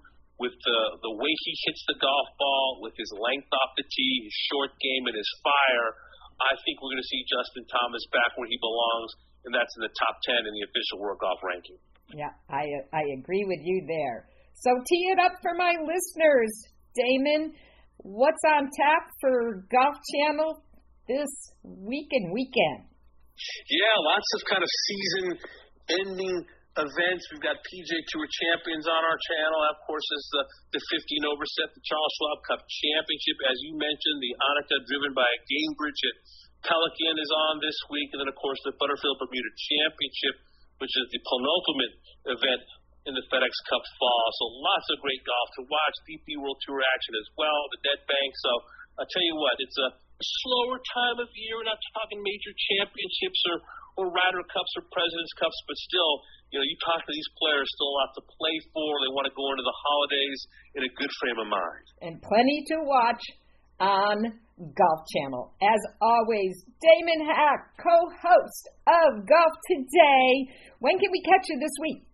with 0.40 0.56
the 0.56 0.80
the 1.04 1.12
way 1.12 1.28
he 1.28 1.52
hits 1.68 1.82
the 1.84 1.98
golf 2.00 2.28
ball, 2.40 2.80
with 2.80 2.96
his 2.96 3.12
length 3.12 3.52
off 3.52 3.76
the 3.76 3.84
tee, 3.84 4.14
his 4.24 4.36
short 4.48 4.72
game, 4.80 5.04
and 5.12 5.16
his 5.18 5.28
fire, 5.44 5.88
I 6.40 6.56
think 6.64 6.80
we're 6.80 6.96
going 6.96 7.04
to 7.04 7.10
see 7.12 7.20
Justin 7.28 7.68
Thomas 7.68 8.04
back 8.16 8.32
where 8.40 8.48
he 8.48 8.56
belongs, 8.56 9.10
and 9.44 9.52
that's 9.52 9.74
in 9.76 9.84
the 9.84 9.92
top 9.92 10.16
ten 10.24 10.40
in 10.40 10.52
the 10.56 10.64
official 10.64 11.04
World 11.04 11.20
Golf 11.20 11.44
ranking. 11.44 11.76
Yeah, 12.14 12.34
I 12.48 12.64
I 12.92 13.02
agree 13.18 13.44
with 13.46 13.60
you 13.62 13.86
there. 13.86 14.28
So 14.54 14.70
tee 14.88 15.04
it 15.12 15.18
up 15.18 15.32
for 15.42 15.54
my 15.54 15.72
listeners, 15.80 16.52
Damon. 16.94 17.54
What's 17.98 18.42
on 18.48 18.68
tap 18.68 19.04
for 19.20 19.64
Golf 19.70 19.96
Channel 20.16 20.62
this 21.08 21.32
week 21.62 22.08
and 22.12 22.32
weekend? 22.32 22.88
Yeah, 23.68 23.94
lots 24.04 24.28
of 24.36 24.40
kind 24.48 24.62
of 24.62 24.70
season 24.88 25.24
ending 26.04 26.36
events. 26.76 27.22
We've 27.32 27.42
got 27.42 27.58
PGA 27.60 27.98
Tour 28.12 28.26
champions 28.28 28.86
on 28.86 29.02
our 29.02 29.18
channel. 29.32 29.58
Of 29.74 29.80
course, 29.88 30.04
is 30.04 30.24
the, 30.32 30.42
the 30.76 30.80
15 30.80 31.32
over 31.32 31.44
set, 31.44 31.72
the 31.74 31.82
Charles 31.82 32.12
Schwab 32.20 32.38
Cup 32.46 32.62
Championship. 32.68 33.36
As 33.48 33.58
you 33.64 33.72
mentioned, 33.74 34.18
the 34.22 34.32
Annika 34.38 34.76
driven 34.86 35.12
by 35.16 35.28
Gainbridge 35.48 36.02
at 36.04 36.16
Pelican 36.68 37.16
is 37.16 37.32
on 37.50 37.64
this 37.64 37.78
week. 37.90 38.12
And 38.14 38.22
then, 38.22 38.30
of 38.30 38.38
course, 38.38 38.60
the 38.62 38.76
Butterfield 38.76 39.18
Bermuda 39.18 39.52
Championship, 39.56 40.34
which 40.80 40.92
is 40.96 41.06
the 41.12 41.20
penultimate 41.22 41.94
event 42.34 42.64
in 43.08 43.12
the 43.16 43.24
FedEx 43.28 43.52
Cup 43.68 43.84
Fall. 43.96 44.26
So 44.36 44.44
lots 44.64 44.86
of 44.92 45.00
great 45.04 45.20
golf 45.24 45.48
to 45.60 45.62
watch. 45.68 45.96
DP 46.08 46.40
World 46.40 46.60
Tour 46.64 46.80
action 46.80 47.14
as 47.16 47.28
well, 47.36 47.60
the 47.72 47.80
Nedbank. 47.84 48.32
So 48.40 48.52
I 49.00 49.04
tell 49.08 49.24
you 49.24 49.36
what, 49.36 49.56
it's 49.60 49.78
a 49.80 49.90
slower 50.20 50.76
time 50.92 51.18
of 51.20 51.28
year. 51.32 51.56
We're 51.56 51.68
not 51.68 51.80
talking 51.96 52.20
major 52.20 52.52
championships 52.52 53.40
or 53.48 53.56
or 53.98 54.08
Ryder 54.08 54.44
Cups 54.48 54.72
or 54.78 54.86
Presidents 54.88 55.34
Cups, 55.36 55.58
but 55.66 55.76
still, 55.76 56.12
you 56.54 56.56
know, 56.56 56.64
you 56.64 56.76
talk 56.86 57.02
to 57.02 57.12
these 57.12 57.30
players, 57.36 57.66
still 57.74 57.90
a 57.90 57.96
lot 58.00 58.10
to 58.16 58.22
play 58.22 58.56
for. 58.70 58.88
They 59.02 59.12
want 59.12 59.26
to 59.26 59.34
go 59.34 59.50
into 59.50 59.66
the 59.66 59.76
holidays 59.76 60.40
in 60.78 60.82
a 60.86 60.90
good 60.94 61.12
frame 61.20 61.38
of 61.42 61.48
mind. 61.50 61.84
And 62.00 62.14
plenty 62.22 62.64
to 62.72 62.76
watch 62.86 63.20
on 63.80 64.36
Golf 64.60 65.00
Channel. 65.08 65.56
As 65.64 65.80
always, 66.04 66.52
Damon 66.84 67.24
Hack, 67.24 67.72
co-host 67.80 68.64
of 68.84 69.24
Golf 69.24 69.54
Today. 69.72 70.52
When 70.84 71.00
can 71.00 71.08
we 71.08 71.24
catch 71.24 71.48
you 71.48 71.56
this 71.56 71.72
week? 71.80 72.04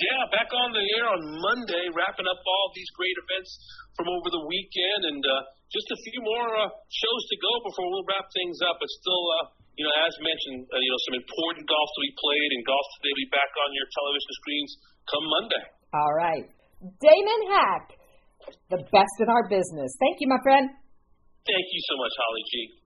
Yeah, 0.00 0.30
back 0.30 0.48
on 0.54 0.70
the 0.72 0.84
air 0.94 1.10
on 1.10 1.22
Monday, 1.42 1.90
wrapping 1.90 2.30
up 2.30 2.38
all 2.38 2.66
these 2.70 2.88
great 2.94 3.18
events 3.18 3.50
from 3.98 4.06
over 4.06 4.30
the 4.30 4.46
weekend, 4.46 5.10
and 5.10 5.22
uh, 5.26 5.42
just 5.74 5.90
a 5.90 5.98
few 6.06 6.22
more 6.22 6.48
uh, 6.54 6.70
shows 6.86 7.22
to 7.34 7.36
go 7.42 7.52
before 7.66 7.90
we'll 7.90 8.06
wrap 8.06 8.30
things 8.30 8.62
up. 8.62 8.78
But 8.78 8.86
still, 9.02 9.24
uh, 9.42 9.44
you 9.74 9.82
know, 9.82 9.90
as 10.06 10.14
mentioned, 10.22 10.70
uh, 10.70 10.78
you 10.78 10.90
know, 10.94 11.02
some 11.02 11.18
important 11.18 11.66
golf 11.66 11.88
to 11.98 12.00
be 12.00 12.14
played, 12.14 12.50
and 12.54 12.62
golf 12.62 12.86
today 12.96 13.10
will 13.10 13.22
be 13.26 13.32
back 13.34 13.50
on 13.58 13.68
your 13.74 13.88
television 13.90 14.32
screens 14.38 14.70
come 15.10 15.26
Monday. 15.34 15.64
All 15.90 16.14
right, 16.14 16.46
Damon 17.02 17.42
Hack, 17.50 17.97
the 18.70 18.82
best 18.92 19.16
in 19.20 19.28
our 19.28 19.48
business. 19.48 19.90
Thank 20.00 20.20
you, 20.20 20.28
my 20.28 20.40
friend. 20.42 20.68
Thank 20.68 21.66
you 21.72 21.82
so 21.88 21.94
much, 21.96 22.12
Holly 22.16 22.44
G. 22.50 22.77